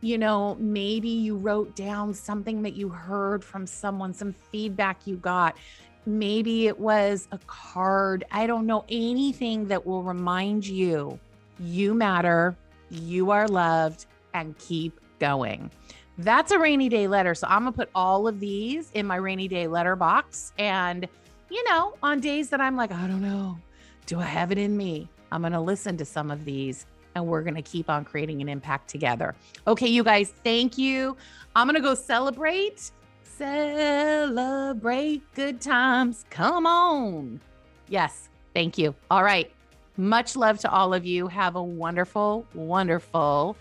you 0.00 0.18
know 0.18 0.56
maybe 0.60 1.08
you 1.08 1.36
wrote 1.36 1.74
down 1.74 2.12
something 2.12 2.62
that 2.62 2.74
you 2.74 2.88
heard 2.88 3.44
from 3.44 3.66
someone 3.66 4.12
some 4.12 4.32
feedback 4.50 5.06
you 5.06 5.16
got 5.16 5.56
maybe 6.06 6.66
it 6.66 6.78
was 6.78 7.28
a 7.32 7.38
card 7.46 8.24
i 8.30 8.46
don't 8.46 8.66
know 8.66 8.84
anything 8.88 9.66
that 9.66 9.86
will 9.86 10.02
remind 10.02 10.66
you 10.66 11.18
you 11.60 11.94
matter 11.94 12.56
you 12.90 13.30
are 13.30 13.46
loved 13.48 14.06
and 14.34 14.56
keep 14.58 15.00
going 15.18 15.70
that's 16.18 16.52
a 16.52 16.58
rainy 16.58 16.88
day 16.88 17.08
letter. 17.08 17.34
So 17.34 17.46
I'm 17.48 17.62
going 17.62 17.72
to 17.72 17.76
put 17.76 17.90
all 17.94 18.28
of 18.28 18.40
these 18.40 18.90
in 18.92 19.06
my 19.06 19.16
rainy 19.16 19.48
day 19.48 19.66
letter 19.66 19.96
box. 19.96 20.52
And, 20.58 21.08
you 21.50 21.64
know, 21.70 21.94
on 22.02 22.20
days 22.20 22.50
that 22.50 22.60
I'm 22.60 22.76
like, 22.76 22.92
I 22.92 23.06
don't 23.06 23.22
know, 23.22 23.58
do 24.06 24.20
I 24.20 24.24
have 24.24 24.52
it 24.52 24.58
in 24.58 24.76
me? 24.76 25.08
I'm 25.30 25.40
going 25.40 25.52
to 25.52 25.60
listen 25.60 25.96
to 25.96 26.04
some 26.04 26.30
of 26.30 26.44
these 26.44 26.86
and 27.14 27.26
we're 27.26 27.42
going 27.42 27.54
to 27.54 27.62
keep 27.62 27.90
on 27.90 28.04
creating 28.04 28.40
an 28.40 28.48
impact 28.48 28.88
together. 28.88 29.34
Okay, 29.66 29.88
you 29.88 30.02
guys, 30.02 30.32
thank 30.44 30.78
you. 30.78 31.16
I'm 31.54 31.66
going 31.66 31.76
to 31.76 31.82
go 31.82 31.94
celebrate. 31.94 32.90
Celebrate 33.36 35.22
good 35.34 35.60
times. 35.60 36.24
Come 36.30 36.66
on. 36.66 37.40
Yes, 37.88 38.28
thank 38.54 38.78
you. 38.78 38.94
All 39.10 39.24
right. 39.24 39.50
Much 39.96 40.36
love 40.36 40.58
to 40.60 40.70
all 40.70 40.94
of 40.94 41.04
you. 41.04 41.28
Have 41.28 41.56
a 41.56 41.62
wonderful, 41.62 42.46
wonderful 42.54 43.56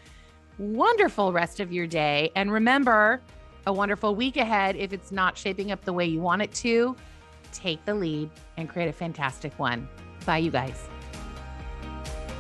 wonderful 0.62 1.34
rest 1.34 1.60
of 1.60 1.71
your 1.71 1.88
day. 1.88 2.31
And 2.36 2.51
remember, 2.51 3.21
a 3.67 3.73
wonderful 3.73 4.15
week 4.15 4.38
ahead. 4.38 4.75
If 4.75 4.93
it's 4.93 5.12
not 5.12 5.38
shaping 5.38 5.71
up 5.71 5.84
the 5.84 5.93
way 5.93 6.05
you 6.05 6.21
want 6.21 6.41
it 6.41 6.53
to, 6.55 6.95
take 7.51 7.84
the 7.86 7.93
lead 7.93 8.29
and 8.57 8.69
create 8.69 8.88
a 8.88 8.93
fantastic 8.93 9.57
one. 9.60 9.88
Bye, 10.25 10.38
you 10.38 10.51
guys. 10.51 10.88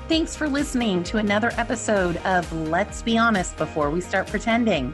Thanks 0.07 0.35
for 0.35 0.47
listening 0.47 1.03
to 1.05 1.17
another 1.17 1.51
episode 1.57 2.17
of 2.17 2.51
Let's 2.69 3.01
Be 3.01 3.17
Honest 3.17 3.57
Before 3.57 3.89
We 3.89 4.01
Start 4.01 4.27
Pretending. 4.27 4.93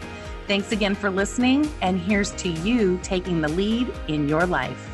Thanks 0.51 0.73
again 0.73 0.95
for 0.95 1.09
listening, 1.09 1.71
and 1.79 1.97
here's 1.97 2.31
to 2.31 2.49
you 2.49 2.99
taking 3.03 3.39
the 3.39 3.47
lead 3.47 3.89
in 4.09 4.27
your 4.27 4.45
life. 4.45 4.90